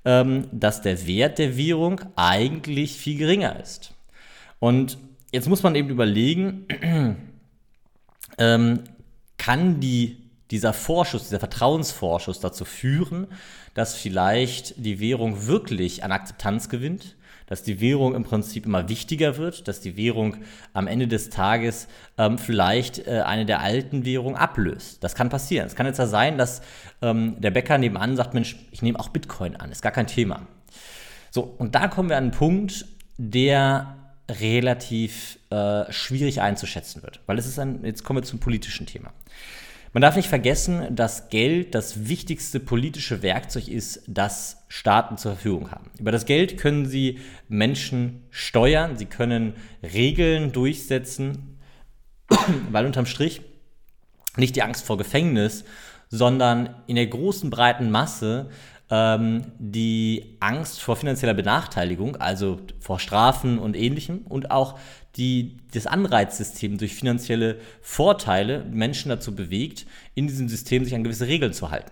ähm, 0.05 0.49
dass 0.53 0.83
der 0.83 1.07
Wert 1.07 1.39
der 1.39 1.57
Währung 1.57 2.01
eigentlich 2.17 2.97
viel 2.97 3.19
geringer 3.19 3.59
ist. 3.61 3.95
Und 4.59 4.99
jetzt 5.33 5.49
muss 5.49 5.63
man 5.63 5.75
eben 5.77 5.91
überlegen, 5.91 6.67
ähm, 8.39 8.81
kann 9.43 9.81
die, 9.81 10.19
dieser 10.53 10.73
Vorschuss, 10.73 11.25
dieser 11.25 11.41
Vertrauensvorschuss 11.41 12.39
dazu 12.39 12.65
führen, 12.65 13.27
dass 13.75 13.97
vielleicht 13.97 14.75
die 14.77 15.01
Währung 15.01 15.49
wirklich 15.49 16.05
an 16.05 16.13
Akzeptanz 16.13 16.69
gewinnt, 16.69 17.17
dass 17.47 17.65
die 17.65 17.81
Währung 17.81 18.15
im 18.15 18.23
Prinzip 18.23 18.67
immer 18.67 18.89
wichtiger 18.89 19.39
wird, 19.39 19.67
dass 19.67 19.81
die 19.81 19.97
Währung 19.97 20.37
am 20.75 20.87
Ende 20.87 21.09
des 21.09 21.29
Tages 21.29 21.89
ähm, 22.19 22.39
vielleicht 22.39 23.05
äh, 23.09 23.23
eine 23.23 23.45
der 23.45 23.61
alten 23.61 24.05
Währungen 24.05 24.37
ablöst. 24.37 25.03
Das 25.03 25.17
kann 25.17 25.29
passieren. 25.29 25.67
Es 25.67 25.75
kann 25.75 25.87
jetzt 25.87 25.99
ja 25.99 26.07
sein, 26.07 26.39
dass 26.39 26.63
ähm, 27.03 27.41
der 27.41 27.51
Bäcker 27.51 27.79
nebenan 27.79 28.17
sagt, 28.17 28.35
Mensch, 28.35 28.57
ich 28.71 28.81
nehme 28.81 29.01
auch 29.01 29.09
Bitcoin 29.09 29.57
an, 29.57 29.73
ist 29.73 29.83
gar 29.83 29.93
kein 29.93 30.07
Thema. 30.07 30.47
So, 31.31 31.43
und 31.59 31.75
da 31.75 31.89
kommen 31.89 32.11
wir 32.11 32.17
an 32.17 32.25
einen 32.25 32.33
Punkt, 32.33 32.87
der 33.19 34.02
relativ 34.31 35.39
äh, 35.51 35.91
schwierig 35.91 36.41
einzuschätzen 36.41 37.03
wird. 37.03 37.21
Weil 37.27 37.39
es 37.39 37.47
ist 37.47 37.59
ein, 37.59 37.85
jetzt 37.85 38.05
kommen 38.05 38.19
wir 38.19 38.25
zum 38.25 38.39
politischen 38.39 38.87
Thema. 38.87 39.13
Man 39.93 40.01
darf 40.01 40.17
nicht 40.17 40.29
vergessen, 40.29 40.97
dass 40.97 41.29
Geld 41.29 41.75
das 41.75 42.09
wichtigste 42.09 42.61
politische 42.61 43.23
Werkzeug 43.23 43.69
ist, 43.69 44.03
das 44.07 44.65
Staaten 44.69 45.19
zur 45.19 45.33
Verfügung 45.33 45.71
haben. 45.71 45.91
Über 45.99 46.13
das 46.13 46.25
Geld 46.25 46.57
können 46.57 46.87
sie 46.87 47.19
Menschen 47.49 48.23
steuern, 48.31 48.97
sie 48.97 49.05
können 49.05 49.53
Regeln 49.83 50.53
durchsetzen, 50.53 51.59
weil 52.71 52.87
unterm 52.87 53.05
Strich 53.05 53.43
nicht 54.39 54.57
die 54.57 54.63
Angst 54.63 54.87
vor 54.87 54.97
Gefängnis, 54.97 55.65
sondern 56.09 56.75
in 56.87 56.97
der 56.97 57.07
großen 57.07 57.51
breiten 57.51 57.91
Masse 57.91 58.49
ähm, 58.93 59.47
die 59.59 60.37
Angst 60.41 60.83
vor 60.83 60.97
finanzieller 60.97 61.33
Benachteiligung, 61.33 62.17
also 62.17 62.61
vor 62.79 63.01
Strafen 63.01 63.59
und 63.59 63.75
ähnlichem 63.75 64.19
und 64.29 64.51
auch 64.51 64.79
die, 65.17 65.57
das 65.73 65.87
Anreizsystem 65.87 66.77
durch 66.77 66.95
finanzielle 66.95 67.59
Vorteile 67.81 68.67
Menschen 68.71 69.09
dazu 69.09 69.35
bewegt, 69.35 69.87
in 70.15 70.27
diesem 70.27 70.47
System 70.51 70.85
sich 70.85 70.95
an 70.95 71.05
gewisse 71.05 71.27
Regeln 71.27 71.55
zu 71.55 71.71
halten. 71.71 71.91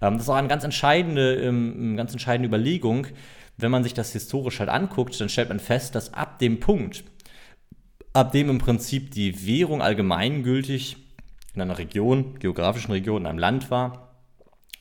Ähm, 0.00 0.14
das 0.14 0.22
ist 0.22 0.28
auch 0.30 0.36
eine 0.36 0.48
ganz 0.48 0.64
entscheidende, 0.64 1.34
ähm, 1.34 1.98
ganz 1.98 2.12
entscheidende 2.12 2.48
Überlegung. 2.48 3.08
Wenn 3.58 3.70
man 3.70 3.82
sich 3.82 3.92
das 3.92 4.14
historisch 4.14 4.58
halt 4.58 4.70
anguckt, 4.70 5.20
dann 5.20 5.28
stellt 5.28 5.50
man 5.50 5.60
fest, 5.60 5.94
dass 5.94 6.14
ab 6.14 6.38
dem 6.38 6.60
Punkt, 6.60 7.04
ab 8.14 8.32
dem 8.32 8.48
im 8.48 8.58
Prinzip 8.58 9.10
die 9.10 9.46
Währung 9.46 9.82
allgemeingültig 9.82 10.96
in 11.54 11.60
einer 11.60 11.76
Region, 11.76 12.38
geografischen 12.38 12.92
Region, 12.92 13.22
in 13.22 13.26
einem 13.26 13.38
Land 13.38 13.70
war, 13.70 14.11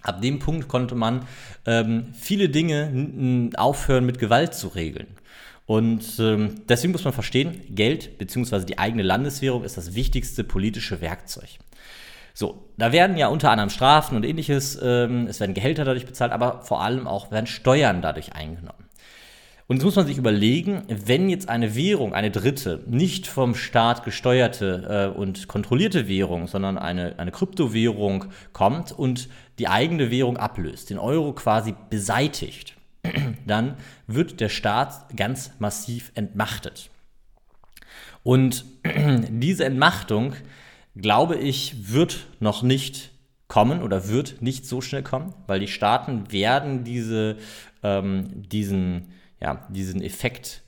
Ab 0.03 0.21
dem 0.21 0.39
Punkt 0.39 0.67
konnte 0.67 0.95
man 0.95 1.25
ähm, 1.65 2.13
viele 2.13 2.49
Dinge 2.49 3.51
aufhören 3.55 4.05
mit 4.05 4.19
Gewalt 4.19 4.53
zu 4.53 4.69
regeln. 4.69 5.07
Und 5.65 6.19
ähm, 6.19 6.55
deswegen 6.67 6.91
muss 6.91 7.03
man 7.03 7.13
verstehen, 7.13 7.61
Geld 7.69 8.17
bzw. 8.17 8.65
die 8.65 8.77
eigene 8.79 9.03
Landeswährung 9.03 9.63
ist 9.63 9.77
das 9.77 9.95
wichtigste 9.95 10.43
politische 10.43 11.01
Werkzeug. 11.01 11.49
So, 12.33 12.67
da 12.77 12.91
werden 12.91 13.17
ja 13.17 13.27
unter 13.27 13.51
anderem 13.51 13.69
Strafen 13.69 14.15
und 14.15 14.25
ähnliches, 14.25 14.79
ähm, 14.81 15.27
es 15.27 15.39
werden 15.39 15.53
Gehälter 15.53 15.85
dadurch 15.85 16.05
bezahlt, 16.05 16.31
aber 16.31 16.61
vor 16.63 16.81
allem 16.81 17.07
auch 17.07 17.31
werden 17.31 17.47
Steuern 17.47 18.01
dadurch 18.01 18.33
eingenommen. 18.33 18.85
Und 19.71 19.77
jetzt 19.77 19.85
muss 19.85 19.95
man 19.95 20.05
sich 20.05 20.17
überlegen, 20.17 20.81
wenn 20.89 21.29
jetzt 21.29 21.47
eine 21.47 21.75
Währung, 21.75 22.13
eine 22.13 22.29
dritte, 22.29 22.83
nicht 22.87 23.25
vom 23.25 23.55
Staat 23.55 24.03
gesteuerte 24.03 25.13
äh, 25.15 25.17
und 25.17 25.47
kontrollierte 25.47 26.09
Währung, 26.09 26.47
sondern 26.47 26.77
eine, 26.77 27.17
eine 27.19 27.31
Kryptowährung 27.31 28.25
kommt 28.51 28.91
und 28.91 29.29
die 29.59 29.69
eigene 29.69 30.11
Währung 30.11 30.35
ablöst, 30.35 30.89
den 30.89 30.99
Euro 30.99 31.31
quasi 31.31 31.73
beseitigt, 31.89 32.75
dann 33.47 33.77
wird 34.07 34.41
der 34.41 34.49
Staat 34.49 35.15
ganz 35.15 35.51
massiv 35.59 36.11
entmachtet. 36.15 36.89
Und 38.23 38.65
diese 39.29 39.63
Entmachtung, 39.63 40.33
glaube 40.97 41.37
ich, 41.37 41.93
wird 41.93 42.27
noch 42.41 42.61
nicht 42.61 43.11
kommen 43.47 43.81
oder 43.81 44.09
wird 44.09 44.41
nicht 44.41 44.65
so 44.65 44.81
schnell 44.81 45.03
kommen, 45.03 45.33
weil 45.47 45.61
die 45.61 45.69
Staaten 45.69 46.29
werden 46.29 46.83
diese, 46.83 47.37
ähm, 47.83 48.49
diesen 48.49 49.13
ja, 49.41 49.67
diesen 49.69 50.01
Effekt 50.01 50.63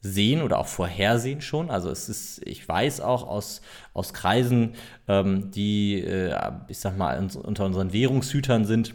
sehen 0.00 0.42
oder 0.42 0.58
auch 0.58 0.66
vorhersehen 0.66 1.40
schon. 1.40 1.70
Also 1.70 1.90
es 1.90 2.08
ist, 2.08 2.46
ich 2.46 2.68
weiß 2.68 3.00
auch 3.00 3.26
aus, 3.26 3.60
aus 3.92 4.12
Kreisen, 4.12 4.74
ähm, 5.08 5.50
die, 5.50 6.00
äh, 6.00 6.36
ich 6.68 6.78
sag 6.78 6.96
mal, 6.96 7.18
unter 7.18 7.64
unseren 7.64 7.92
Währungshütern 7.92 8.64
sind, 8.64 8.94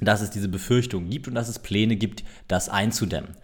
dass 0.00 0.20
es 0.20 0.30
diese 0.30 0.48
Befürchtung 0.48 1.10
gibt 1.10 1.28
und 1.28 1.34
dass 1.34 1.48
es 1.48 1.58
Pläne 1.58 1.96
gibt, 1.96 2.24
das 2.46 2.68
einzudämmen. 2.68 3.36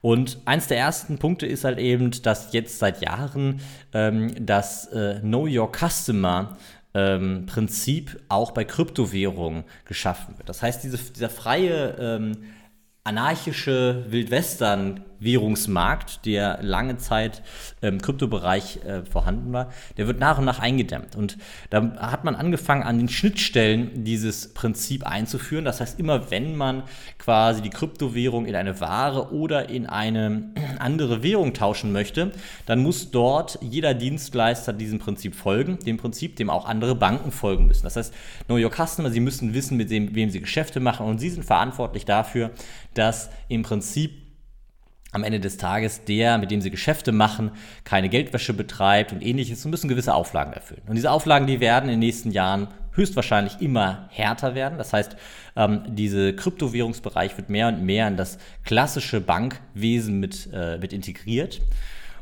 Und 0.00 0.38
eins 0.44 0.68
der 0.68 0.78
ersten 0.78 1.18
Punkte 1.18 1.46
ist 1.46 1.64
halt 1.64 1.78
eben, 1.78 2.10
dass 2.22 2.52
jetzt 2.52 2.78
seit 2.78 3.02
Jahren 3.02 3.60
ähm, 3.92 4.46
das 4.46 4.86
äh, 4.86 5.20
Know 5.20 5.46
Your 5.46 5.72
Customer 5.72 6.56
ähm, 6.94 7.46
Prinzip 7.46 8.20
auch 8.28 8.52
bei 8.52 8.64
Kryptowährungen 8.64 9.64
geschaffen 9.84 10.38
wird. 10.38 10.48
Das 10.48 10.62
heißt, 10.62 10.84
diese, 10.84 10.98
dieser 10.98 11.28
freie 11.28 11.96
ähm, 11.98 12.38
anarchische 13.04 14.04
Wildwestern 14.08 15.04
Währungsmarkt, 15.20 16.24
der 16.26 16.58
lange 16.62 16.96
Zeit 16.96 17.42
im 17.80 18.00
Kryptobereich 18.00 18.84
äh, 18.84 19.02
vorhanden 19.04 19.52
war, 19.52 19.70
der 19.96 20.06
wird 20.06 20.18
nach 20.18 20.38
und 20.38 20.44
nach 20.44 20.58
eingedämmt. 20.58 21.16
Und 21.16 21.38
da 21.70 21.96
hat 21.98 22.24
man 22.24 22.34
angefangen, 22.34 22.82
an 22.82 22.98
den 22.98 23.08
Schnittstellen 23.08 24.04
dieses 24.04 24.54
Prinzip 24.54 25.06
einzuführen. 25.06 25.64
Das 25.64 25.80
heißt, 25.80 25.98
immer 25.98 26.30
wenn 26.30 26.56
man 26.56 26.82
quasi 27.18 27.62
die 27.62 27.70
Kryptowährung 27.70 28.46
in 28.46 28.54
eine 28.54 28.80
Ware 28.80 29.32
oder 29.32 29.68
in 29.68 29.86
eine 29.86 30.50
andere 30.78 31.22
Währung 31.22 31.54
tauschen 31.54 31.92
möchte, 31.92 32.32
dann 32.66 32.80
muss 32.80 33.10
dort 33.10 33.58
jeder 33.60 33.94
Dienstleister 33.94 34.72
diesem 34.72 34.98
Prinzip 34.98 35.34
folgen, 35.34 35.78
dem 35.80 35.96
Prinzip, 35.96 36.36
dem 36.36 36.50
auch 36.50 36.66
andere 36.66 36.94
Banken 36.94 37.32
folgen 37.32 37.66
müssen. 37.66 37.82
Das 37.84 37.96
heißt, 37.96 38.14
Know 38.46 38.56
Your 38.56 38.70
Customer, 38.70 39.10
Sie 39.10 39.20
müssen 39.20 39.54
wissen, 39.54 39.76
mit 39.76 39.90
wem 39.90 40.30
Sie 40.30 40.40
Geschäfte 40.40 40.80
machen 40.80 41.06
und 41.06 41.18
Sie 41.18 41.30
sind 41.30 41.44
verantwortlich 41.44 42.04
dafür, 42.04 42.50
dass 42.94 43.30
im 43.48 43.62
Prinzip 43.62 44.27
am 45.12 45.24
Ende 45.24 45.40
des 45.40 45.56
Tages 45.56 46.04
der, 46.04 46.38
mit 46.38 46.50
dem 46.50 46.60
sie 46.60 46.70
Geschäfte 46.70 47.12
machen, 47.12 47.52
keine 47.84 48.08
Geldwäsche 48.08 48.52
betreibt 48.52 49.12
und 49.12 49.22
ähnliches 49.22 49.64
und 49.64 49.70
müssen 49.70 49.88
gewisse 49.88 50.14
Auflagen 50.14 50.52
erfüllen. 50.52 50.82
Und 50.86 50.96
diese 50.96 51.10
Auflagen, 51.10 51.46
die 51.46 51.60
werden 51.60 51.86
in 51.86 51.92
den 51.92 52.00
nächsten 52.00 52.30
Jahren 52.30 52.68
höchstwahrscheinlich 52.92 53.60
immer 53.60 54.08
härter 54.10 54.54
werden. 54.54 54.76
Das 54.76 54.92
heißt, 54.92 55.16
ähm, 55.56 55.82
dieser 55.88 56.32
Kryptowährungsbereich 56.34 57.36
wird 57.38 57.48
mehr 57.48 57.68
und 57.68 57.82
mehr 57.82 58.08
in 58.08 58.16
das 58.16 58.38
klassische 58.64 59.20
Bankwesen 59.20 60.20
mit, 60.20 60.50
äh, 60.52 60.78
mit 60.78 60.92
integriert. 60.92 61.62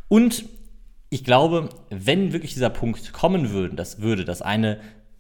Und 0.09 0.45
ich 1.11 1.25
glaube, 1.25 1.71
wenn 1.91 2.33
wirklich 2.33 2.55
dieser 2.55 2.71
Punkt 2.71 3.13
kommen 3.13 3.51
würde, 3.51 3.75
das 3.75 4.01
würde, 4.01 4.25
dass 4.25 4.43
eine 4.43 4.79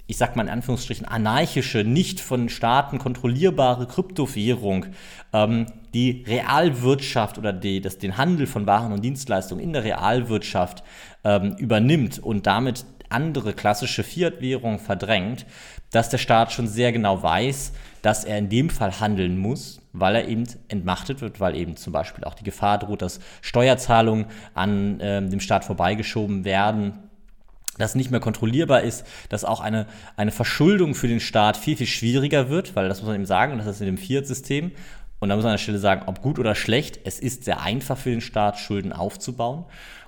ich 0.08 0.18
sag 0.18 0.36
mal 0.36 0.44
in 0.44 0.48
Anführungsstrichen, 0.48 1.04
anarchische, 1.04 1.82
nicht 1.82 2.20
von 2.20 2.48
Staaten 2.48 2.98
kontrollierbare 2.98 3.86
Kryptowährung 3.88 4.86
ähm, 5.32 5.66
die 5.96 6.24
Realwirtschaft 6.28 7.38
oder 7.38 7.54
die, 7.54 7.80
das, 7.80 7.96
den 7.96 8.18
Handel 8.18 8.46
von 8.46 8.66
Waren 8.66 8.92
und 8.92 9.02
Dienstleistungen 9.02 9.64
in 9.64 9.72
der 9.72 9.82
Realwirtschaft 9.82 10.84
ähm, 11.24 11.56
übernimmt 11.56 12.18
und 12.18 12.46
damit 12.46 12.84
andere 13.08 13.54
klassische 13.54 14.04
Fiat-Währungen 14.04 14.78
verdrängt, 14.78 15.46
dass 15.90 16.10
der 16.10 16.18
Staat 16.18 16.52
schon 16.52 16.66
sehr 16.66 16.92
genau 16.92 17.22
weiß, 17.22 17.72
dass 18.02 18.24
er 18.24 18.36
in 18.36 18.50
dem 18.50 18.68
Fall 18.68 19.00
handeln 19.00 19.38
muss, 19.38 19.80
weil 19.94 20.16
er 20.16 20.28
eben 20.28 20.44
entmachtet 20.68 21.22
wird, 21.22 21.40
weil 21.40 21.56
eben 21.56 21.76
zum 21.76 21.94
Beispiel 21.94 22.24
auch 22.24 22.34
die 22.34 22.44
Gefahr 22.44 22.78
droht, 22.78 23.00
dass 23.00 23.18
Steuerzahlungen 23.40 24.26
an 24.52 25.00
äh, 25.00 25.26
dem 25.26 25.40
Staat 25.40 25.64
vorbeigeschoben 25.64 26.44
werden 26.44 26.98
das 27.78 27.94
nicht 27.94 28.10
mehr 28.10 28.20
kontrollierbar 28.20 28.80
ist, 28.80 29.04
dass 29.28 29.44
auch 29.44 29.60
eine, 29.60 29.86
eine 30.16 30.32
Verschuldung 30.32 30.94
für 30.94 31.08
den 31.08 31.20
Staat 31.20 31.58
viel, 31.58 31.76
viel 31.76 31.86
schwieriger 31.86 32.48
wird, 32.48 32.74
weil 32.74 32.88
das 32.88 33.00
muss 33.00 33.08
man 33.08 33.16
eben 33.16 33.26
sagen, 33.26 33.58
das 33.58 33.66
ist 33.66 33.80
in 33.80 33.86
dem 33.86 33.98
Fiat-System. 33.98 34.72
Und 35.18 35.28
da 35.28 35.36
muss 35.36 35.44
man 35.44 35.52
an 35.52 35.56
der 35.56 35.62
Stelle 35.62 35.78
sagen, 35.78 36.02
ob 36.06 36.22
gut 36.22 36.38
oder 36.38 36.54
schlecht, 36.54 37.00
es 37.04 37.18
ist 37.18 37.44
sehr 37.44 37.62
einfach 37.62 37.96
für 37.96 38.10
den 38.10 38.20
Staat, 38.20 38.58
Schulden 38.58 38.92
aufzubauen. 38.92 39.64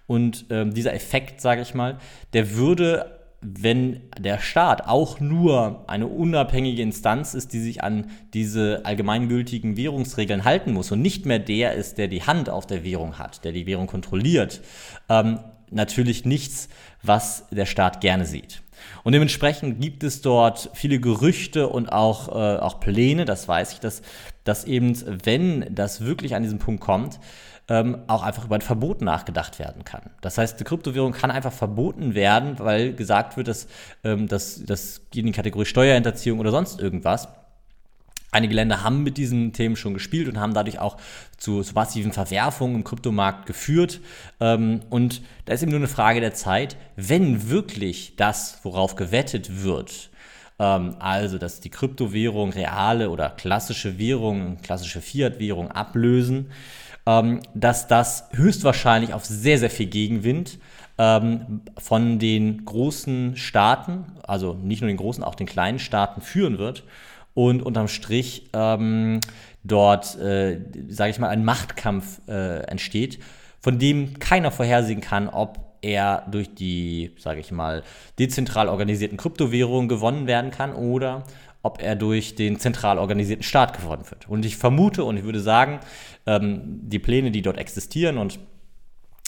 Und 0.07 0.47
ähm, 0.51 0.75
dieser 0.75 0.95
Effekt, 0.95 1.41
sage 1.41 1.63
ich 1.63 1.75
mal, 1.75 1.99
der 2.33 2.55
würde, 2.57 3.19
wenn 3.41 4.01
der 4.19 4.39
Staat 4.39 4.87
auch 4.87 5.21
nur 5.21 5.85
eine 5.89 6.07
unabhängige 6.07 6.83
Instanz 6.83 7.35
ist, 7.35 7.53
die 7.53 7.61
sich 7.61 7.85
an 7.85 8.11
diese 8.35 8.85
allgemeingültigen 8.85 9.77
Währungsregeln 9.77 10.45
halten 10.45 10.73
muss 10.73 10.91
und 10.93 11.03
nicht 11.03 11.27
mehr 11.27 11.39
der 11.39 11.75
ist, 11.75 11.99
der 11.99 12.09
die 12.09 12.23
Hand 12.23 12.51
auf 12.51 12.67
der 12.67 12.85
Währung 12.85 13.19
hat, 13.19 13.45
der 13.45 13.53
die 13.53 13.67
Währung 13.67 13.87
kontrolliert, 13.87 14.63
ähm, 15.09 15.41
natürlich 15.71 16.25
nichts, 16.25 16.69
was 17.03 17.47
der 17.51 17.67
Staat 17.67 18.01
gerne 18.01 18.25
sieht. 18.25 18.63
Und 19.05 19.13
dementsprechend 19.13 19.81
gibt 19.81 20.05
es 20.05 20.21
dort 20.21 20.71
viele 20.75 21.01
Gerüchte 21.01 21.69
und 21.69 21.93
auch, 21.93 22.29
äh, 22.29 22.59
auch 22.59 22.81
Pläne, 22.81 23.25
das 23.25 23.49
weiß 23.49 23.73
ich, 23.75 23.81
dass, 23.81 24.03
dass 24.45 24.65
eben, 24.65 24.95
wenn 25.25 25.75
das 25.75 26.01
wirklich 26.01 26.35
an 26.35 26.43
diesen 26.43 26.59
Punkt 26.59 26.81
kommt, 26.81 27.19
ähm, 27.69 27.99
auch 28.07 28.23
einfach 28.23 28.45
über 28.45 28.55
ein 28.55 28.63
Verbot 28.63 29.03
nachgedacht 29.03 29.59
werden 29.59 29.85
kann. 29.85 30.11
Das 30.23 30.39
heißt, 30.39 30.59
die 30.59 30.65
Kryptowährung 30.65 31.13
kann 31.13 31.31
einfach 31.31 31.53
verboten 31.53 32.15
werden, 32.15 32.59
weil 32.59 32.95
gesagt 32.95 33.37
wird, 33.37 33.49
dass 33.49 33.69
ähm, 34.05 34.27
das, 34.27 34.65
das 34.65 35.03
geht 35.11 35.21
in 35.21 35.27
die 35.27 35.33
Kategorie 35.33 35.67
Steuerhinterziehung 35.67 36.39
oder 36.39 36.51
sonst 36.51 36.81
irgendwas. 36.81 37.29
Einige 38.31 38.55
Länder 38.55 38.83
haben 38.83 39.03
mit 39.03 39.17
diesen 39.17 39.55
Themen 39.55 39.75
schon 39.75 39.95
gespielt 39.95 40.29
und 40.29 40.39
haben 40.39 40.53
dadurch 40.53 40.79
auch 40.79 40.99
zu, 41.39 41.63
zu 41.63 41.73
massiven 41.73 42.13
Verwerfungen 42.13 42.77
im 42.77 42.85
Kryptomarkt 42.85 43.47
geführt. 43.47 44.01
Ähm, 44.39 44.81
und 44.91 45.23
da 45.47 45.55
ist 45.55 45.63
eben 45.63 45.71
nur 45.71 45.81
eine 45.81 45.89
Frage 45.89 46.21
der 46.21 46.35
Zeit, 46.35 46.77
wenn 46.97 47.49
wirklich 47.49 48.17
das, 48.17 48.59
worauf 48.65 48.97
gewettet 48.97 49.63
wird, 49.63 50.11
ähm, 50.59 50.97
also 50.99 51.39
dass 51.39 51.61
die 51.61 51.71
Kryptowährung 51.71 52.51
reale 52.51 53.09
oder 53.09 53.31
klassische 53.31 53.99
Währungen, 53.99 54.61
klassische 54.61 55.01
Fiat-Währung 55.01 55.71
ablösen, 55.71 56.51
ähm, 57.07 57.41
dass 57.55 57.87
das 57.87 58.29
höchstwahrscheinlich 58.33 59.15
auf 59.15 59.25
sehr, 59.25 59.59
sehr 59.59 59.71
viel 59.71 59.87
Gegenwind 59.87 60.59
von 61.01 62.19
den 62.19 62.65
großen 62.65 63.37
Staaten, 63.37 64.05
also 64.25 64.55
nicht 64.55 64.81
nur 64.81 64.89
den 64.89 64.97
großen, 64.97 65.23
auch 65.23 65.37
den 65.37 65.47
kleinen 65.47 65.79
Staaten 65.79 66.23
führen 66.23 66.59
wird 66.59 66.83
und 67.39 67.63
unterm 67.63 67.87
Strich 67.87 68.51
ähm, 68.53 69.21
dort, 69.63 70.19
äh, 70.19 70.59
sage 70.89 71.13
ich 71.13 71.21
mal, 71.21 71.29
ein 71.29 71.45
Machtkampf 71.45 72.21
äh, 72.27 72.65
entsteht, 72.65 73.21
von 73.61 73.79
dem 73.79 74.19
keiner 74.19 74.51
vorhersehen 74.51 75.01
kann, 75.01 75.29
ob 75.29 75.61
er 75.81 76.25
durch 76.29 76.53
die, 76.53 77.13
sage 77.17 77.39
ich 77.39 77.53
mal, 77.53 77.85
dezentral 78.19 78.69
organisierten 78.69 79.17
Kryptowährungen 79.17 79.89
gewonnen 79.89 80.27
werden 80.27 80.51
kann 80.51 80.73
oder 80.73 81.23
ob 81.63 81.81
er 81.81 81.95
durch 81.95 82.35
den 82.35 82.59
zentral 82.59 82.99
organisierten 82.99 83.45
Staat 83.45 83.81
gewonnen 83.81 84.11
wird. 84.11 84.29
Und 84.29 84.45
ich 84.45 84.57
vermute 84.57 85.05
und 85.05 85.17
ich 85.17 85.23
würde 85.23 85.41
sagen, 85.41 85.79
ähm, 86.27 86.81
die 86.89 86.99
Pläne, 86.99 87.31
die 87.31 87.43
dort 87.43 87.59
existieren 87.59 88.19
und 88.19 88.41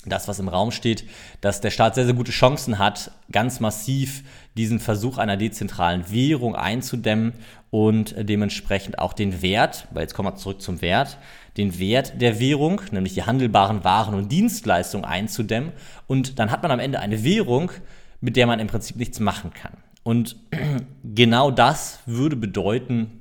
das, 0.07 0.29
was 0.29 0.39
im 0.39 0.49
Raum 0.49 0.71
steht, 0.71 1.05
dass 1.41 1.61
der 1.61 1.71
Staat 1.71 1.95
sehr, 1.95 2.07
sehr 2.07 2.15
gute 2.15 2.33
Chancen 2.33 2.79
hat, 2.79 3.11
ganz 3.31 3.61
massiv 3.61 4.25
diesen 4.57 4.81
Versuch 4.81 5.19
einer 5.19 5.37
dezentralen 5.37 6.11
Währung 6.11 6.57
einzudämmen 6.57 7.35
und 7.71 8.15
dementsprechend 8.19 8.99
auch 8.99 9.13
den 9.13 9.43
Wert, 9.43 9.87
weil 9.93 10.03
jetzt 10.03 10.15
kommen 10.15 10.29
wir 10.29 10.37
zurück 10.37 10.63
zum 10.63 10.81
Wert, 10.81 11.19
den 11.57 11.79
Wert 11.79 12.21
der 12.21 12.41
Währung, 12.41 12.81
nämlich 12.93 13.15
die 13.15 13.25
handelbaren 13.25 13.85
Waren 13.85 14.15
und 14.15 14.33
Dienstleistungen 14.33 15.05
einzudämmen. 15.05 15.73
Und 16.07 16.39
dann 16.39 16.51
hat 16.51 16.63
man 16.63 16.73
am 16.73 16.81
Ende 16.81 17.01
eine 17.01 17.23
Währung, 17.23 17.71
mit 18.21 18.37
der 18.37 18.47
man 18.47 18.59
im 18.59 18.69
Prinzip 18.69 18.97
nichts 18.97 19.21
machen 19.21 19.53
kann. 19.53 19.77
Und 20.03 20.37
genau 21.05 21.51
das 21.51 22.01
würde 22.07 22.37
bedeuten, 22.37 23.20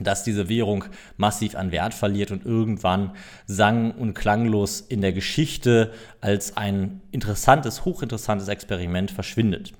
dass 0.00 0.24
diese 0.24 0.48
Währung 0.48 0.84
massiv 1.16 1.54
an 1.54 1.72
Wert 1.72 1.94
verliert 1.94 2.30
und 2.30 2.44
irgendwann 2.44 3.12
sang- 3.46 3.92
und 3.92 4.14
klanglos 4.14 4.80
in 4.80 5.00
der 5.00 5.12
Geschichte 5.12 5.92
als 6.20 6.56
ein 6.56 7.00
interessantes, 7.10 7.84
hochinteressantes 7.84 8.48
Experiment 8.48 9.10
verschwindet. 9.10 9.72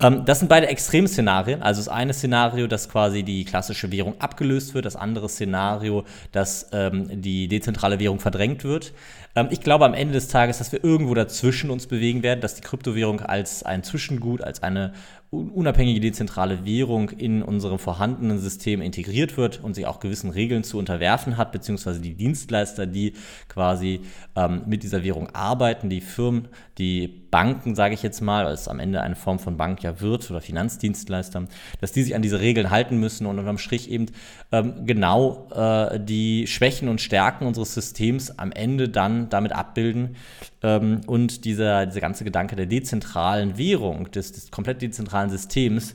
Ähm, 0.00 0.24
das 0.24 0.40
sind 0.40 0.48
beide 0.48 0.66
Extremszenarien. 0.66 1.62
Also 1.62 1.80
das 1.80 1.88
eine 1.88 2.12
Szenario, 2.12 2.66
dass 2.66 2.88
quasi 2.88 3.22
die 3.22 3.44
klassische 3.44 3.92
Währung 3.92 4.20
abgelöst 4.20 4.74
wird, 4.74 4.84
das 4.84 4.96
andere 4.96 5.28
Szenario, 5.28 6.04
dass 6.32 6.68
ähm, 6.72 7.22
die 7.22 7.48
dezentrale 7.48 8.00
Währung 8.00 8.20
verdrängt 8.20 8.64
wird. 8.64 8.92
Ähm, 9.36 9.48
ich 9.50 9.60
glaube 9.60 9.84
am 9.84 9.94
Ende 9.94 10.14
des 10.14 10.28
Tages, 10.28 10.58
dass 10.58 10.72
wir 10.72 10.82
irgendwo 10.82 11.14
dazwischen 11.14 11.70
uns 11.70 11.86
bewegen 11.86 12.22
werden, 12.22 12.40
dass 12.40 12.54
die 12.54 12.62
Kryptowährung 12.62 13.20
als 13.20 13.62
ein 13.62 13.82
Zwischengut, 13.82 14.42
als 14.42 14.62
eine 14.62 14.92
unabhängige 15.30 16.00
dezentrale 16.00 16.64
Währung 16.64 17.10
in 17.10 17.42
unserem 17.42 17.78
vorhandenen 17.78 18.38
System 18.38 18.80
integriert 18.80 19.36
wird 19.36 19.62
und 19.62 19.74
sich 19.74 19.86
auch 19.86 20.00
gewissen 20.00 20.30
Regeln 20.30 20.64
zu 20.64 20.78
unterwerfen 20.78 21.36
hat, 21.36 21.52
beziehungsweise 21.52 22.00
die 22.00 22.14
Dienstleister, 22.14 22.86
die 22.86 23.14
quasi 23.48 24.00
ähm, 24.36 24.62
mit 24.66 24.82
dieser 24.82 25.02
Währung 25.02 25.30
arbeiten, 25.34 25.88
die 25.88 26.00
Firmen, 26.00 26.48
die 26.78 27.08
Banken, 27.08 27.74
sage 27.74 27.94
ich 27.94 28.02
jetzt 28.02 28.20
mal, 28.20 28.44
weil 28.44 28.54
es 28.54 28.68
am 28.68 28.78
Ende 28.78 29.00
eine 29.00 29.16
Form 29.16 29.40
von 29.40 29.56
Bank 29.56 29.82
ja 29.82 30.00
wird 30.00 30.30
oder 30.30 30.40
Finanzdienstleister, 30.40 31.46
dass 31.80 31.90
die 31.90 32.02
sich 32.04 32.14
an 32.14 32.22
diese 32.22 32.40
Regeln 32.40 32.70
halten 32.70 32.98
müssen 32.98 33.26
und 33.26 33.38
unterm 33.38 33.58
Strich 33.58 33.90
eben 33.90 34.06
ähm, 34.52 34.86
genau 34.86 35.48
äh, 35.52 35.98
die 35.98 36.46
Schwächen 36.46 36.88
und 36.88 37.00
Stärken 37.00 37.46
unseres 37.46 37.74
Systems 37.74 38.38
am 38.38 38.52
Ende 38.52 38.88
dann 38.88 39.23
damit 39.32 39.52
abbilden 39.52 40.16
ähm, 40.62 41.00
und 41.06 41.44
dieser, 41.44 41.86
dieser 41.86 42.00
ganze 42.00 42.24
Gedanke 42.24 42.56
der 42.56 42.66
dezentralen 42.66 43.58
Währung, 43.58 44.10
des, 44.10 44.32
des 44.32 44.50
komplett 44.50 44.82
dezentralen 44.82 45.30
Systems 45.30 45.94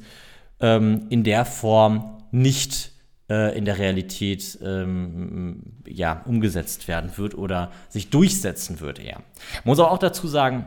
ähm, 0.60 1.08
in 1.10 1.24
der 1.24 1.46
Form 1.46 2.18
nicht 2.32 2.92
äh, 3.30 3.58
in 3.58 3.66
der 3.66 3.78
Realität 3.78 4.58
ähm, 4.64 5.62
ja, 5.88 6.24
umgesetzt 6.26 6.88
werden 6.88 7.12
wird 7.18 7.36
oder 7.36 7.72
sich 7.88 8.10
durchsetzen 8.10 8.80
wird 8.80 9.00
eher. 9.00 9.18
Man 9.64 9.66
muss 9.66 9.80
auch 9.80 9.98
dazu 9.98 10.28
sagen, 10.28 10.66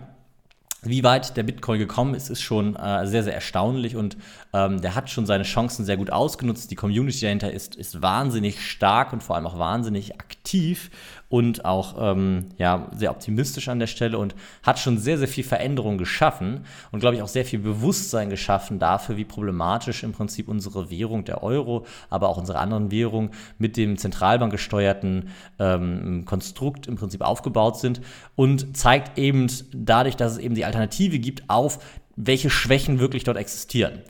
wie 0.82 1.04
weit 1.04 1.36
der 1.36 1.44
Bitcoin 1.44 1.78
gekommen 1.78 2.14
ist, 2.14 2.28
ist 2.28 2.42
schon 2.42 2.74
äh, 2.74 3.06
sehr, 3.06 3.22
sehr 3.22 3.34
erstaunlich 3.34 3.94
und 3.94 4.16
ähm, 4.52 4.80
der 4.82 4.94
hat 4.94 5.08
schon 5.08 5.26
seine 5.26 5.44
Chancen 5.44 5.84
sehr 5.84 5.96
gut 5.96 6.10
ausgenutzt. 6.10 6.70
Die 6.70 6.74
Community 6.74 7.20
dahinter 7.20 7.50
ist, 7.50 7.74
ist 7.74 8.02
wahnsinnig 8.02 8.60
stark 8.60 9.12
und 9.12 9.22
vor 9.22 9.36
allem 9.36 9.46
auch 9.46 9.58
wahnsinnig 9.58 10.20
aktiv 10.20 10.90
und 11.30 11.64
auch 11.64 11.96
ähm, 11.98 12.50
ja, 12.58 12.88
sehr 12.94 13.10
optimistisch 13.10 13.68
an 13.68 13.78
der 13.78 13.86
Stelle 13.86 14.18
und 14.18 14.34
hat 14.62 14.78
schon 14.78 14.98
sehr, 14.98 15.16
sehr 15.16 15.28
viel 15.28 15.44
Veränderung 15.44 15.96
geschaffen 15.96 16.66
und, 16.90 17.00
glaube 17.00 17.16
ich, 17.16 17.22
auch 17.22 17.28
sehr 17.28 17.46
viel 17.46 17.60
Bewusstsein 17.60 18.28
geschaffen 18.28 18.78
dafür, 18.78 19.16
wie 19.16 19.24
problematisch 19.24 20.02
im 20.02 20.12
Prinzip 20.12 20.48
unsere 20.48 20.90
Währung, 20.90 21.24
der 21.24 21.42
Euro, 21.42 21.86
aber 22.10 22.28
auch 22.28 22.36
unsere 22.36 22.58
anderen 22.58 22.90
Währungen 22.90 23.30
mit 23.56 23.78
dem 23.78 23.96
zentralbankgesteuerten 23.96 25.30
ähm, 25.58 26.24
Konstrukt 26.26 26.86
im 26.86 26.96
Prinzip 26.96 27.22
aufgebaut 27.22 27.78
sind 27.78 28.02
und 28.36 28.76
zeigt 28.76 29.16
eben 29.16 29.46
dadurch, 29.72 30.16
dass 30.16 30.32
es 30.32 30.38
eben 30.38 30.54
die 30.54 30.66
Alternative 30.66 31.18
gibt, 31.18 31.48
auf, 31.48 31.78
welche 32.16 32.50
Schwächen 32.50 32.98
wirklich 32.98 33.24
dort 33.24 33.38
existieren. 33.38 34.02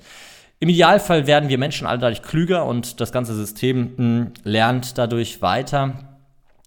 Im 0.62 0.68
Idealfall 0.68 1.26
werden 1.26 1.48
wir 1.48 1.58
Menschen 1.58 1.88
alle 1.88 1.98
dadurch 1.98 2.22
klüger 2.22 2.66
und 2.66 3.00
das 3.00 3.10
ganze 3.10 3.34
System 3.34 3.94
mh, 3.96 3.96
hm, 3.96 4.32
lernt 4.44 4.96
dadurch 4.96 5.42
weiter 5.42 6.08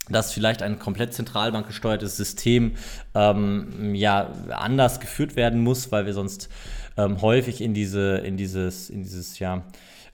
dass 0.10 0.34
vielleicht 0.34 0.62
ein 0.62 0.80
komplett 0.80 1.14
zentralbankgesteuertes 1.14 2.18
System 2.18 2.74
ähm, 3.16 3.96
ja 3.96 4.34
anders 4.52 5.00
geführt 5.00 5.36
werden 5.38 5.64
muss, 5.64 5.92
weil 5.94 6.06
wir 6.06 6.14
sonst 6.14 6.50
ähm, 6.98 7.22
häufig 7.22 7.62
in 7.62 7.74
diese, 7.74 8.18
in 8.18 8.38
dieses, 8.38 8.92
in 8.92 9.02
dieses, 9.02 9.40
ja, 9.40 9.64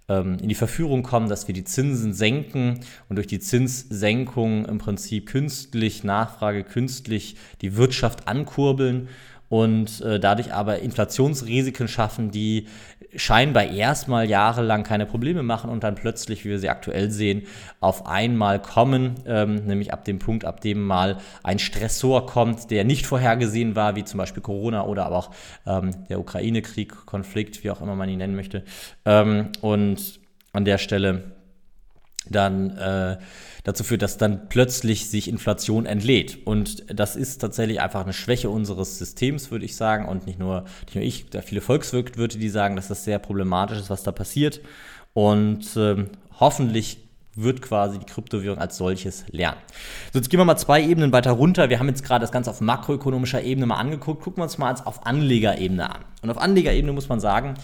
ähm, 0.08 0.38
in 0.42 0.48
die 0.48 0.56
Verführung 0.56 1.04
kommen, 1.04 1.28
dass 1.28 1.48
wir 1.48 1.54
die 1.54 1.66
Zinsen 1.66 2.14
senken 2.14 2.80
und 3.10 3.18
durch 3.18 3.28
die 3.28 3.40
Zinssenkung 3.40 4.66
im 4.66 4.78
Prinzip 4.78 5.26
künstlich 5.26 6.06
Nachfrage, 6.06 6.64
künstlich 6.64 7.36
die 7.62 7.76
Wirtschaft 7.76 8.30
ankurbeln 8.30 9.10
und 9.52 10.00
äh, 10.00 10.18
dadurch 10.18 10.54
aber 10.54 10.80
Inflationsrisiken 10.80 11.90
schaffen, 11.90 12.32
die 12.32 12.68
scheinbar 13.16 13.66
erstmal 13.66 14.30
jahrelang 14.30 14.84
keine 14.84 15.06
Probleme 15.06 15.44
machen 15.44 15.70
und 15.70 15.84
dann 15.84 15.96
plötzlich, 15.96 16.46
wie 16.46 16.50
wir 16.50 16.60
sie 16.60 16.70
aktuell 16.70 17.12
sehen, 17.12 17.44
auf 17.80 18.06
einmal 18.06 18.62
kommen, 18.62 19.16
ähm, 19.26 19.56
nämlich 19.66 19.94
ab 19.94 20.06
dem 20.06 20.20
Punkt, 20.20 20.46
ab 20.46 20.62
dem 20.62 20.86
mal 20.86 21.18
ein 21.44 21.60
Stressor 21.60 22.26
kommt, 22.26 22.72
der 22.72 22.84
nicht 22.84 23.06
vorhergesehen 23.06 23.76
war, 23.76 23.96
wie 23.96 24.06
zum 24.06 24.18
Beispiel 24.18 24.44
Corona 24.44 24.86
oder 24.86 25.06
aber 25.06 25.18
auch 25.18 25.32
ähm, 25.66 25.92
der 26.10 26.20
Ukraine-Krieg, 26.20 27.06
Konflikt, 27.06 27.64
wie 27.64 27.72
auch 27.72 27.82
immer 27.82 27.96
man 27.96 28.10
ihn 28.10 28.20
nennen 28.20 28.36
möchte. 28.36 28.64
Ähm, 29.06 29.50
und 29.62 30.20
an 30.54 30.66
der 30.66 30.78
Stelle 30.78 31.41
dann 32.30 32.78
äh, 32.78 33.18
dazu 33.64 33.84
führt, 33.84 34.02
dass 34.02 34.18
dann 34.18 34.48
plötzlich 34.50 35.10
sich 35.10 35.28
Inflation 35.28 35.86
entlädt. 35.86 36.40
Und 36.46 36.86
das 36.88 37.16
ist 37.16 37.40
tatsächlich 37.40 37.82
einfach 37.82 38.04
eine 38.04 38.14
Schwäche 38.14 38.50
unseres 38.50 38.98
Systems, 38.98 39.52
würde 39.52 39.66
ich 39.66 39.76
sagen. 39.76 40.08
Und 40.08 40.28
nicht 40.28 40.40
nur, 40.40 40.66
nicht 40.86 40.96
nur 40.96 41.04
ich, 41.04 41.30
da 41.30 41.42
viele 41.42 41.62
Volkswirte, 41.62 42.38
die 42.38 42.50
sagen, 42.50 42.76
dass 42.76 42.88
das 42.88 43.04
sehr 43.04 43.20
problematisch 43.20 43.80
ist, 43.80 43.90
was 43.90 44.04
da 44.04 44.12
passiert. 44.12 44.62
Und 45.14 45.66
ähm, 45.76 46.10
hoffentlich 46.40 46.98
wird 47.34 47.62
quasi 47.62 47.98
die 47.98 48.06
Kryptowährung 48.06 48.60
als 48.60 48.78
solches 48.78 49.26
lernen. 49.30 49.58
So, 50.12 50.20
jetzt 50.20 50.30
gehen 50.30 50.40
wir 50.40 50.46
mal 50.46 50.58
zwei 50.58 50.84
Ebenen 50.84 51.14
weiter 51.14 51.32
runter. 51.32 51.70
Wir 51.70 51.80
haben 51.80 51.88
jetzt 51.88 52.04
gerade 52.04 52.22
das 52.22 52.32
Ganze 52.32 52.50
auf 52.50 52.62
makroökonomischer 52.62 53.42
Ebene 53.42 53.66
mal 53.66 53.78
angeguckt. 53.78 54.22
Gucken 54.22 54.40
wir 54.40 54.44
uns 54.44 54.58
mal 54.58 54.76
auf 54.84 55.06
Anlegerebene 55.06 55.90
an. 55.90 56.02
Und 56.22 56.30
auf 56.30 56.38
Anlegerebene 56.38 56.92
muss 56.92 57.10
man 57.10 57.20
sagen, 57.20 57.56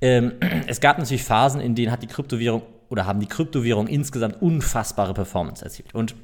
ähm, 0.00 0.32
es 0.66 0.80
gab 0.80 0.98
natürlich 0.98 1.22
Phasen, 1.22 1.60
in 1.60 1.74
denen 1.74 1.92
hat 1.92 2.02
die 2.02 2.06
Kryptowährung 2.06 2.62
oder 2.90 3.06
haben 3.06 3.20
die 3.20 3.26
Kryptowährungen 3.26 3.90
insgesamt 3.90 4.42
unfassbare 4.42 5.14
Performance 5.14 5.64
erzielt. 5.64 5.94
Und 5.94 6.14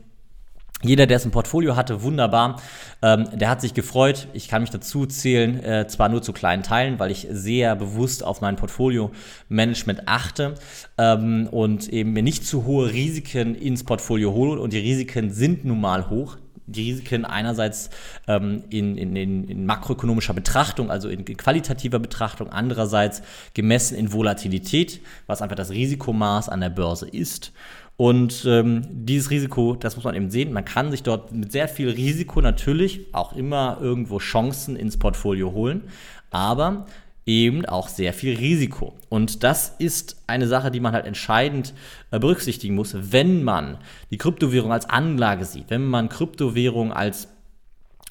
jeder, 0.83 1.07
der 1.07 1.17
es 1.17 1.25
im 1.25 1.31
Portfolio 1.31 1.75
hatte, 1.75 2.03
wunderbar. 2.03 2.61
Ähm, 3.01 3.27
der 3.33 3.49
hat 3.49 3.63
sich 3.63 3.73
gefreut. 3.73 4.29
Ich 4.35 4.49
kann 4.49 4.61
mich 4.61 4.71
dazu 4.71 5.07
zählen, 5.07 5.65
äh, 5.65 5.87
zwar 5.89 6.11
nur 6.11 6.21
zu 6.21 6.35
kleinen 6.35 6.63
Teilen, 6.63 6.99
weil 6.99 7.11
ich 7.11 7.27
sehr 7.31 7.75
bewusst 7.77 8.23
auf 8.23 8.43
mein 8.43 8.57
Portfolio-Management 8.57 10.03
achte 10.07 10.55
ähm, 10.99 11.49
und 11.51 11.89
eben 11.89 12.13
mir 12.13 12.23
nicht 12.23 12.47
zu 12.47 12.67
hohe 12.67 12.93
Risiken 12.93 13.55
ins 13.55 13.85
Portfolio 13.85 14.35
hole. 14.35 14.61
Und 14.61 14.75
die 14.75 14.79
Risiken 14.79 15.31
sind 15.31 15.65
nun 15.65 15.81
mal 15.81 16.11
hoch 16.11 16.37
die 16.67 16.91
Risiken 16.91 17.25
einerseits 17.25 17.91
ähm, 18.27 18.65
in, 18.71 18.97
in, 18.97 19.17
in, 19.17 19.49
in, 19.49 19.67
makroökonomischer 19.67 20.35
Betrachtung, 20.35 20.91
also 20.91 21.09
in 21.09 21.25
qualitativer 21.25 21.99
Betrachtung, 21.99 22.51
andererseits 22.51 23.23
gemessen 23.55 23.97
in 23.97 24.13
Volatilität, 24.13 25.01
was 25.27 25.43
einfach 25.43 25.57
das 25.57 25.71
Risikomaß 25.71 26.49
an 26.49 26.61
der 26.61 26.71
Börse 26.71 27.09
ist. 27.09 27.53
Und 27.97 28.45
ähm, 28.45 28.83
dieses 28.91 29.31
Risiko, 29.31 29.75
das 29.75 29.97
muss 29.97 30.05
man 30.05 30.15
eben 30.15 30.31
sehen, 30.31 30.53
man 30.53 30.67
kann 30.67 30.91
sich 30.91 31.03
dort 31.03 31.33
mit 31.33 31.51
sehr 31.51 31.67
viel 31.67 31.89
Risiko 31.89 32.43
natürlich 32.43 33.15
auch 33.15 33.35
immer 33.35 33.79
irgendwo 33.81 34.19
Chancen 34.19 34.77
ins 34.77 34.99
Portfolio 34.99 35.53
holen, 35.53 35.85
aber 36.31 36.87
eben 37.27 37.67
auch 37.67 37.89
sehr 37.89 38.15
viel 38.15 38.37
Risiko. 38.37 38.95
Und 39.09 39.43
das 39.43 39.75
ist 39.79 40.17
eine 40.29 40.47
Sache, 40.47 40.71
die 40.71 40.81
man 40.81 40.95
halt 40.95 41.07
entscheidend 41.07 41.75
äh, 42.13 42.19
berücksichtigen 42.19 42.77
muss, 42.77 42.95
wenn 43.13 43.43
man 43.43 43.79
die 44.11 44.19
Kryptowährung 44.19 44.73
als 44.73 44.89
Anlage 44.89 45.45
sieht, 45.45 45.69
wenn 45.69 45.85
man 45.85 46.09
Kryptowährung 46.09 46.93
als 46.93 47.29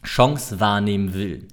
Chance 0.04 0.60
wahrnehmen 0.60 1.13
will. 1.13 1.47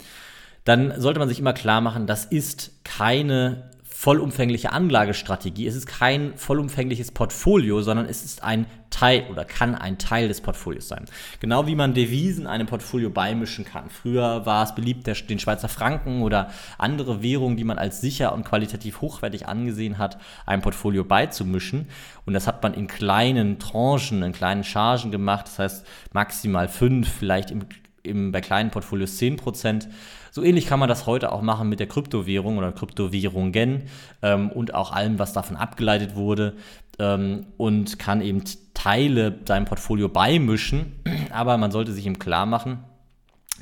Dann 0.65 1.01
sollte 1.01 1.21
man 1.21 1.29
sich 1.29 1.39
immer 1.39 1.53
klar 1.53 1.81
machen, 1.81 2.07
das 2.07 2.25
ist 2.25 2.85
keine 2.85 3.71
vollumfängliche 4.03 4.73
Anlagestrategie. 4.73 5.69
Es 5.69 5.77
ist 5.77 5.87
kein 5.87 6.37
vollumfängliches 6.37 7.13
Portfolio, 7.13 7.83
sondern 7.83 8.07
es 8.07 8.25
ist 8.25 8.43
ein 8.43 8.67
Teil 8.91 9.27
oder 9.31 9.45
kann 9.45 9.77
ein 9.77 9.97
Teil 9.97 10.27
des 10.27 10.41
Portfolios 10.41 10.89
sein. 10.89 11.05
Genau 11.39 11.69
wie 11.69 11.77
man 11.77 11.95
Devisen 11.95 12.49
einem 12.49 12.67
Portfolio 12.67 13.11
beimischen 13.11 13.65
kann. 13.65 13.91
Früher 13.91 14.45
war 14.45 14.65
es 14.65 14.75
beliebt, 14.75 15.07
den 15.07 15.39
Schweizer 15.39 15.69
Franken 15.69 16.23
oder 16.23 16.51
andere 16.79 17.23
Währungen, 17.23 17.57
die 17.57 17.63
man 17.63 17.79
als 17.79 18.01
sicher 18.01 18.33
und 18.33 18.43
qualitativ 18.43 19.03
hochwertig 19.03 19.47
angesehen 19.47 19.99
hat, 19.99 20.19
einem 20.47 20.63
Portfolio 20.63 21.05
beizumischen. 21.05 21.87
Und 22.27 22.33
das 22.33 22.49
hat 22.49 22.61
man 22.61 22.75
in 22.75 22.89
kleinen 22.89 23.61
Tranchen, 23.61 24.25
in 24.25 24.33
kleinen 24.33 24.65
Chargen 24.65 25.13
gemacht. 25.13 25.47
Das 25.47 25.61
heißt 25.61 25.87
maximal 26.13 26.67
fünf, 26.67 27.09
vielleicht 27.09 27.53
im, 27.53 27.67
im, 28.03 28.33
bei 28.33 28.41
kleinen 28.41 28.71
Portfolios 28.71 29.17
zehn 29.17 29.37
Prozent. 29.37 29.89
So 30.31 30.43
ähnlich 30.43 30.67
kann 30.67 30.81
man 30.81 30.89
das 30.89 31.07
heute 31.07 31.33
auch 31.33 31.43
machen 31.43 31.69
mit 31.69 31.81
der 31.81 31.87
Kryptowährung 31.87 32.59
oder 32.59 32.73
Kryptowährungen 32.73 33.85
ähm, 34.23 34.51
und 34.51 34.75
auch 34.75 34.93
allem, 34.93 35.19
was 35.19 35.33
davon 35.33 35.57
abgeleitet 35.57 36.15
wurde 36.15 36.55
ähm, 36.99 37.47
und 37.57 37.99
kann 37.99 38.21
eben 38.23 38.43
Teile 38.75 39.39
seinem 39.47 39.67
Portfolio 39.67 40.09
beimischen. 40.09 41.01
Aber 41.31 41.57
man 41.59 41.71
sollte 41.71 41.93
sich 41.93 42.07
eben 42.07 42.19
klar 42.19 42.47
machen, 42.47 42.85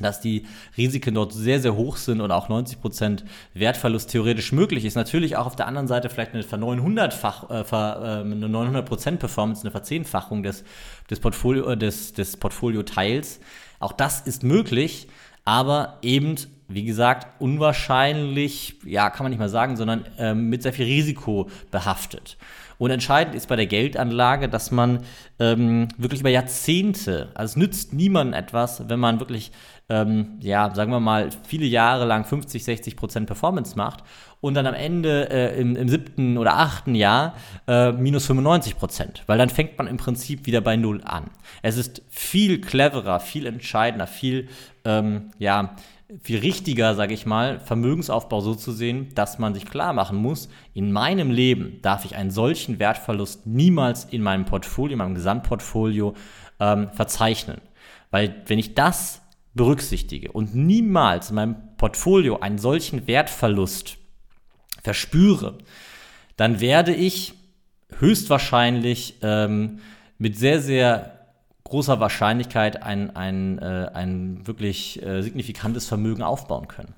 dass 0.01 0.21
die 0.21 0.47
Risiken 0.77 1.15
dort 1.15 1.33
sehr, 1.33 1.61
sehr 1.61 1.77
hoch 1.77 1.97
sind 1.97 2.21
und 2.21 2.31
auch 2.31 2.49
90% 2.49 3.25
Wertverlust 3.55 4.11
theoretisch 4.11 4.53
möglich 4.53 4.85
ist. 4.85 4.95
Natürlich 4.95 5.37
auch 5.37 5.47
auf 5.47 5.57
der 5.57 5.67
anderen 5.67 5.89
Seite 5.89 6.09
vielleicht 6.09 6.33
eine 6.33 6.43
900-fach, 6.43 7.51
äh, 7.51 7.61
äh 7.61 8.21
eine 8.21 8.47
900% 8.47 9.17
Performance, 9.17 9.63
eine 9.63 9.71
Verzehnfachung 9.71 10.43
des, 10.43 10.65
des, 11.11 11.21
Portfolio, 11.21 11.69
äh, 11.71 11.77
des, 11.77 12.13
des 12.15 12.37
Portfolio-Teils. 12.37 13.41
Auch 13.81 13.93
das 13.93 14.21
ist 14.21 14.45
möglich, 14.45 15.09
aber 15.45 15.99
eben 16.03 16.37
wie 16.71 16.85
gesagt, 16.85 17.27
unwahrscheinlich, 17.41 18.77
ja, 18.85 19.11
kann 19.11 19.25
man 19.25 19.31
nicht 19.31 19.41
mal 19.41 19.49
sagen, 19.49 19.77
sondern 19.77 20.05
ähm, 20.19 20.49
mit 20.49 20.63
sehr 20.63 20.73
viel 20.73 20.85
Risiko 20.85 21.51
behaftet. 21.71 22.37
Und 22.81 22.91
entscheidend 22.91 23.35
ist 23.35 23.47
bei 23.47 23.57
der 23.57 23.67
Geldanlage, 23.67 24.49
dass 24.49 24.71
man 24.71 25.01
ähm, 25.39 25.89
wirklich 25.99 26.21
über 26.21 26.31
Jahrzehnte, 26.31 27.29
also 27.35 27.53
es 27.53 27.57
nützt 27.57 27.93
niemandem 27.93 28.33
etwas, 28.33 28.89
wenn 28.89 28.99
man 28.99 29.21
wirklich, 29.21 29.53
ähm, 29.91 30.39
ja, 30.41 30.75
sagen 30.75 30.91
wir 30.91 30.99
mal, 30.99 31.29
viele 31.47 31.67
Jahre 31.67 32.07
lang 32.07 32.25
50, 32.25 32.65
60 32.65 32.97
Prozent 32.97 33.27
Performance 33.27 33.77
macht 33.77 34.03
und 34.41 34.55
dann 34.55 34.67
am 34.67 34.73
Ende 34.73 35.29
äh, 35.29 35.61
im, 35.61 35.77
im, 35.77 35.91
siebten 35.91 36.39
oder 36.39 36.57
achten 36.57 36.95
Jahr 36.95 37.35
äh, 37.69 37.93
minus 37.93 38.25
95 38.25 38.79
Prozent, 38.79 39.25
weil 39.27 39.37
dann 39.37 39.51
fängt 39.51 39.77
man 39.77 39.87
im 39.87 39.99
Prinzip 39.99 40.47
wieder 40.47 40.63
bei 40.63 40.77
Null 40.77 41.03
an. 41.05 41.25
Es 41.61 41.77
ist 41.77 42.01
viel 42.09 42.63
cleverer, 42.63 43.21
viel 43.21 43.45
entscheidender, 43.45 44.07
viel, 44.07 44.49
ähm, 44.87 45.33
ja, 45.39 45.77
viel 46.23 46.41
richtiger, 46.41 46.95
sage 46.95 47.15
ich 47.15 47.27
mal, 47.27 47.61
Vermögensaufbau 47.61 48.41
so 48.41 48.55
zu 48.55 48.73
sehen, 48.73 49.15
dass 49.15 49.39
man 49.39 49.55
sich 49.55 49.67
klar 49.67 49.93
machen 49.93 50.19
muss, 50.19 50.49
in 50.75 50.93
meinem 50.93 51.31
Leben 51.31 51.79
darf 51.83 52.05
ich 52.05 52.17
einen 52.17 52.31
solchen 52.31 52.79
Wertverlust 52.79 53.47
niemals 53.47 54.05
in 54.05 54.23
meinem 54.23 54.45
Portfolio, 54.45 54.93
in 54.95 54.99
meinem 54.99 55.15
Gesamtportfolio 55.15 56.15
ähm, 56.59 56.91
verzeichnen. 56.93 57.61
Weil 58.11 58.43
wenn 58.47 58.59
ich 58.59 58.75
das 58.75 59.23
berücksichtige 59.55 60.33
und 60.33 60.55
niemals 60.55 61.31
in 61.31 61.37
meinem 61.37 61.57
Portfolio 61.77 62.41
einen 62.41 62.59
solchen 62.59 63.07
Wertverlust 63.07 63.97
verspüre, 64.83 65.59
dann 66.37 66.61
werde 66.61 66.95
ich 66.95 67.35
höchstwahrscheinlich 67.99 69.17
ähm, 69.23 69.81
mit 70.19 70.39
sehr, 70.39 70.61
sehr 70.61 71.20
großer 71.71 72.01
Wahrscheinlichkeit 72.01 72.83
ein, 72.83 73.17
ein, 73.17 73.59
äh, 73.59 73.91
ein 73.95 74.47
wirklich 74.47 75.03
äh, 75.03 75.23
signifikantes 75.23 75.87
Vermögen 75.87 76.23
aufbauen 76.23 76.69
können. 76.69 76.95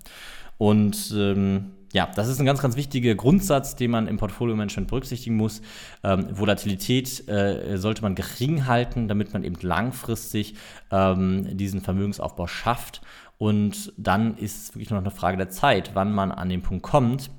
Und 0.58 1.12
ähm, 1.16 1.72
ja, 1.92 2.08
das 2.14 2.28
ist 2.28 2.40
ein 2.40 2.46
ganz, 2.46 2.62
ganz 2.62 2.76
wichtiger 2.76 3.14
Grundsatz, 3.14 3.76
den 3.76 3.90
man 3.90 4.08
im 4.08 4.16
Portfolio-Management 4.16 4.88
berücksichtigen 4.88 5.36
muss. 5.36 5.60
Ähm, 6.02 6.26
Volatilität 6.38 7.28
äh, 7.28 7.76
sollte 7.76 8.02
man 8.02 8.14
gering 8.14 8.66
halten, 8.66 9.08
damit 9.08 9.34
man 9.34 9.44
eben 9.44 9.56
langfristig 9.60 10.54
ähm, 10.90 11.56
diesen 11.56 11.82
Vermögensaufbau 11.82 12.46
schafft. 12.46 13.02
Und 13.36 13.92
dann 13.98 14.38
ist 14.38 14.62
es 14.62 14.68
wirklich 14.70 14.90
nur 14.90 15.00
noch 15.00 15.06
eine 15.06 15.14
Frage 15.14 15.36
der 15.36 15.50
Zeit, 15.50 15.90
wann 15.94 16.12
man 16.12 16.32
an 16.32 16.48
den 16.48 16.62
Punkt 16.62 16.82
kommt, 16.82 17.30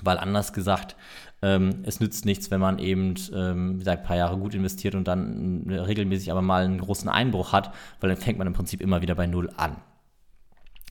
weil 0.00 0.16
anders 0.16 0.52
gesagt, 0.52 0.96
ähm, 1.42 1.82
es 1.84 2.00
nützt 2.00 2.24
nichts, 2.24 2.50
wenn 2.50 2.60
man 2.60 2.78
eben, 2.78 3.14
ähm, 3.34 3.78
gesagt, 3.78 4.02
ein 4.02 4.06
paar 4.06 4.16
Jahre 4.16 4.36
gut 4.36 4.54
investiert 4.54 4.94
und 4.94 5.06
dann 5.06 5.64
regelmäßig 5.68 6.30
aber 6.30 6.42
mal 6.42 6.64
einen 6.64 6.80
großen 6.80 7.08
Einbruch 7.08 7.52
hat, 7.52 7.72
weil 8.00 8.10
dann 8.10 8.18
fängt 8.18 8.38
man 8.38 8.46
im 8.46 8.52
Prinzip 8.52 8.80
immer 8.80 9.02
wieder 9.02 9.14
bei 9.14 9.26
Null 9.26 9.50
an. 9.56 9.76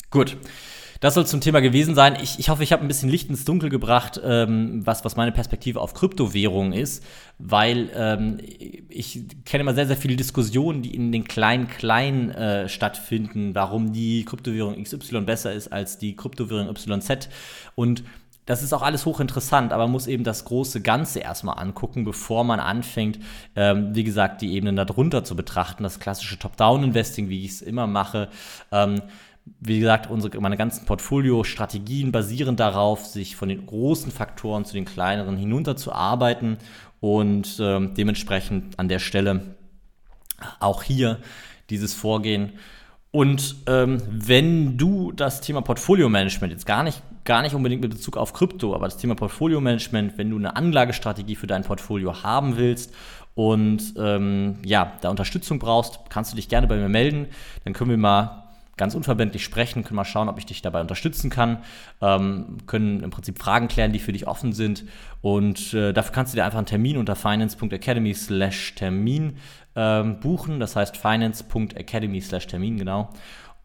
Gut. 0.09 0.37
Das 0.99 1.13
soll 1.13 1.27
zum 1.27 1.41
Thema 1.41 1.59
gewesen 1.59 1.93
sein. 1.93 2.17
Ich, 2.21 2.39
ich 2.39 2.49
hoffe, 2.49 2.63
ich 2.63 2.71
habe 2.71 2.83
ein 2.83 2.87
bisschen 2.87 3.09
Licht 3.09 3.29
ins 3.29 3.45
Dunkel 3.45 3.69
gebracht, 3.69 4.19
ähm, 4.23 4.85
was, 4.85 5.05
was 5.05 5.15
meine 5.15 5.31
Perspektive 5.31 5.79
auf 5.79 5.93
Kryptowährungen 5.93 6.73
ist, 6.73 7.03
weil 7.37 7.91
ähm, 7.93 8.39
ich 8.89 9.25
kenne 9.45 9.61
immer 9.61 9.75
sehr, 9.75 9.85
sehr 9.85 9.97
viele 9.97 10.15
Diskussionen, 10.15 10.81
die 10.81 10.95
in 10.95 11.11
den 11.11 11.25
kleinen, 11.25 11.67
kleinen 11.67 12.31
äh, 12.31 12.67
stattfinden, 12.67 13.53
warum 13.53 13.93
die 13.93 14.25
Kryptowährung 14.25 14.81
XY 14.81 15.21
besser 15.21 15.53
ist 15.53 15.71
als 15.71 15.99
die 15.99 16.15
Kryptowährung 16.15 16.67
YZ. 16.75 17.29
Und 17.75 18.03
das 18.47 18.63
ist 18.63 18.73
auch 18.73 18.81
alles 18.81 19.05
hochinteressant, 19.05 19.73
aber 19.73 19.83
man 19.83 19.91
muss 19.91 20.07
eben 20.07 20.23
das 20.23 20.45
große 20.45 20.81
Ganze 20.81 21.19
erstmal 21.19 21.59
angucken, 21.59 22.05
bevor 22.05 22.45
man 22.45 22.61
anfängt, 22.61 23.19
ähm, 23.55 23.93
wie 23.93 24.05
gesagt, 24.05 24.41
die 24.41 24.53
Ebenen 24.53 24.77
darunter 24.77 25.25
zu 25.25 25.35
betrachten. 25.35 25.83
Das 25.83 25.99
klassische 25.99 26.39
Top-Down-Investing, 26.39 27.27
wie 27.27 27.43
ich 27.43 27.51
es 27.51 27.61
immer 27.61 27.87
mache. 27.87 28.29
Ähm, 28.71 29.01
wie 29.59 29.79
gesagt, 29.79 30.09
unsere, 30.09 30.39
meine 30.39 30.55
ganzen 30.55 30.85
Portfolio-Strategien 30.85 32.13
basieren 32.13 32.55
darauf, 32.55 33.05
sich 33.05 33.35
von 33.35 33.49
den 33.49 33.65
großen 33.65 34.11
Faktoren 34.13 34.63
zu 34.63 34.73
den 34.73 34.85
kleineren 34.85 35.35
hinunterzuarbeiten 35.35 36.57
und 37.01 37.57
ähm, 37.59 37.93
dementsprechend 37.95 38.79
an 38.79 38.87
der 38.87 38.99
Stelle 38.99 39.55
auch 40.61 40.83
hier 40.83 41.19
dieses 41.69 41.93
Vorgehen. 41.93 42.53
Und 43.11 43.57
ähm, 43.67 44.01
wenn 44.09 44.77
du 44.77 45.11
das 45.11 45.41
Thema 45.41 45.61
Portfolio-Management 45.61 46.53
jetzt 46.53 46.65
gar 46.65 46.83
nicht 46.83 47.01
gar 47.27 47.43
nicht 47.43 47.53
unbedingt 47.53 47.83
mit 47.83 47.91
Bezug 47.91 48.17
auf 48.17 48.33
Krypto, 48.33 48.73
aber 48.73 48.85
das 48.85 48.97
Thema 48.97 49.13
Portfolio-Management, 49.13 50.17
wenn 50.17 50.31
du 50.31 50.37
eine 50.37 50.55
Anlagestrategie 50.55 51.35
für 51.35 51.45
dein 51.45 51.63
Portfolio 51.63 52.23
haben 52.23 52.57
willst 52.57 52.93
und 53.35 53.93
ähm, 53.99 54.55
ja, 54.65 54.93
da 55.01 55.09
Unterstützung 55.09 55.59
brauchst, 55.59 55.99
kannst 56.09 56.31
du 56.31 56.35
dich 56.35 56.49
gerne 56.49 56.65
bei 56.65 56.77
mir 56.77 56.89
melden. 56.89 57.27
Dann 57.65 57.73
können 57.73 57.91
wir 57.91 57.97
mal 57.97 58.45
ganz 58.77 58.95
unverbindlich 58.95 59.43
sprechen, 59.43 59.83
können 59.83 59.97
mal 59.97 60.05
schauen, 60.05 60.29
ob 60.29 60.37
ich 60.37 60.45
dich 60.45 60.61
dabei 60.61 60.81
unterstützen 60.81 61.29
kann, 61.29 61.57
ähm, 62.01 62.57
können 62.65 63.01
im 63.03 63.09
Prinzip 63.09 63.39
Fragen 63.39 63.67
klären, 63.67 63.91
die 63.91 63.99
für 63.99 64.13
dich 64.13 64.27
offen 64.27 64.53
sind 64.53 64.85
und 65.21 65.73
äh, 65.73 65.93
dafür 65.93 66.13
kannst 66.13 66.33
du 66.33 66.37
dir 66.37 66.45
einfach 66.45 66.59
einen 66.59 66.67
Termin 66.67 66.97
unter 66.97 67.15
finance.academy 67.15 68.13
slash 68.13 68.75
Termin 68.75 69.37
ähm, 69.75 70.19
buchen, 70.19 70.59
das 70.59 70.75
heißt 70.75 70.95
finance.academy 70.95 72.21
slash 72.21 72.47
Termin, 72.47 72.77
genau. 72.77 73.09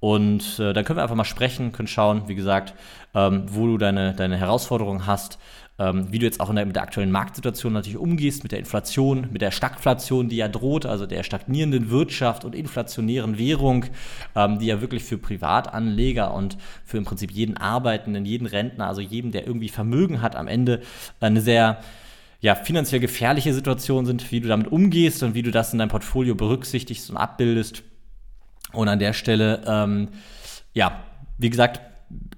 Und 0.02 0.58
äh, 0.58 0.72
dann 0.72 0.84
können 0.84 0.96
wir 0.96 1.04
einfach 1.04 1.14
mal 1.14 1.22
sprechen, 1.22 1.70
können 1.70 1.86
schauen, 1.86 2.24
wie 2.26 2.34
gesagt, 2.34 2.74
ähm, 3.14 3.44
wo 3.46 3.68
du 3.68 3.78
deine, 3.78 4.14
deine 4.14 4.36
Herausforderungen 4.36 5.06
hast, 5.06 5.38
ähm, 5.78 6.08
wie 6.10 6.18
du 6.18 6.26
jetzt 6.26 6.40
auch 6.40 6.52
der, 6.52 6.66
mit 6.66 6.74
der 6.74 6.82
aktuellen 6.82 7.12
Marktsituation 7.12 7.72
natürlich 7.72 7.98
umgehst, 7.98 8.42
mit 8.42 8.50
der 8.50 8.58
Inflation, 8.58 9.28
mit 9.30 9.42
der 9.42 9.52
Stagflation, 9.52 10.28
die 10.28 10.38
ja 10.38 10.48
droht, 10.48 10.86
also 10.86 11.06
der 11.06 11.22
stagnierenden 11.22 11.90
Wirtschaft 11.90 12.44
und 12.44 12.56
inflationären 12.56 13.38
Währung, 13.38 13.84
ähm, 14.34 14.58
die 14.58 14.66
ja 14.66 14.80
wirklich 14.80 15.04
für 15.04 15.18
Privatanleger 15.18 16.34
und 16.34 16.58
für 16.84 16.98
im 16.98 17.04
Prinzip 17.04 17.30
jeden 17.30 17.56
Arbeitenden, 17.56 18.24
jeden 18.24 18.48
Rentner, 18.48 18.88
also 18.88 19.02
jedem, 19.02 19.30
der 19.30 19.46
irgendwie 19.46 19.68
Vermögen 19.68 20.20
hat, 20.20 20.34
am 20.34 20.48
Ende 20.48 20.80
eine 21.20 21.40
sehr 21.40 21.78
ja, 22.40 22.56
finanziell 22.56 23.00
gefährliche 23.00 23.54
Situation 23.54 24.04
sind, 24.04 24.32
wie 24.32 24.40
du 24.40 24.48
damit 24.48 24.66
umgehst 24.66 25.22
und 25.22 25.36
wie 25.36 25.44
du 25.44 25.52
das 25.52 25.72
in 25.72 25.78
deinem 25.78 25.90
Portfolio 25.90 26.34
berücksichtigst 26.34 27.08
und 27.08 27.16
abbildest. 27.16 27.84
Und 28.72 28.88
an 28.88 28.98
der 28.98 29.12
Stelle, 29.12 29.62
ähm, 29.66 30.08
ja, 30.72 31.02
wie 31.38 31.50
gesagt, 31.50 31.80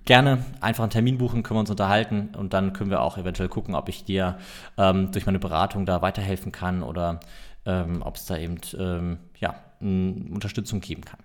gerne 0.05 0.45
einfach 0.61 0.85
einen 0.85 0.91
Termin 0.91 1.19
buchen, 1.19 1.43
können 1.43 1.57
wir 1.57 1.61
uns 1.61 1.71
unterhalten 1.71 2.31
und 2.37 2.53
dann 2.53 2.73
können 2.73 2.91
wir 2.91 3.01
auch 3.01 3.19
eventuell 3.19 3.49
gucken, 3.49 3.75
ob 3.75 3.89
ich 3.89 4.05
dir 4.05 4.39
ähm, 4.77 5.11
durch 5.13 5.27
meine 5.27 5.39
Beratung 5.39 5.87
da 5.87 6.03
weiterhelfen 6.03 6.53
kann 6.53 6.83
oder 6.83 7.21
ähm, 7.67 8.03
ob 8.03 8.17
es 8.17 8.27
da 8.27 8.37
eben 8.37 8.59
ähm, 8.79 9.19
ja, 9.41 9.55
Unterstützung 9.81 10.81
geben 10.81 11.05
kann. 11.05 11.21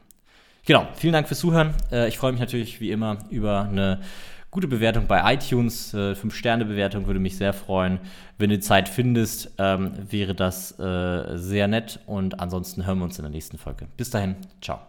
Genau, 0.65 0.87
vielen 0.93 1.13
Dank 1.13 1.27
fürs 1.27 1.39
Zuhören. 1.39 1.73
Äh, 1.91 2.07
ich 2.07 2.17
freue 2.17 2.31
mich 2.31 2.39
natürlich 2.39 2.79
wie 2.79 2.91
immer 2.91 3.17
über 3.29 3.61
eine 3.61 3.99
gute 4.51 4.67
Bewertung 4.67 5.07
bei 5.07 5.33
iTunes. 5.33 5.93
Äh, 5.93 6.13
5-Sterne-Bewertung 6.13 7.07
würde 7.07 7.19
mich 7.19 7.37
sehr 7.37 7.53
freuen. 7.53 7.99
Wenn 8.37 8.49
du 8.49 8.59
Zeit 8.59 8.89
findest, 8.89 9.51
ähm, 9.57 9.91
wäre 10.09 10.35
das 10.35 10.77
äh, 10.79 11.37
sehr 11.37 11.67
nett. 11.67 11.99
Und 12.05 12.39
ansonsten 12.39 12.85
hören 12.85 12.99
wir 12.99 13.05
uns 13.05 13.17
in 13.17 13.23
der 13.23 13.31
nächsten 13.31 13.57
Folge. 13.57 13.87
Bis 13.97 14.09
dahin, 14.09 14.35
ciao. 14.61 14.88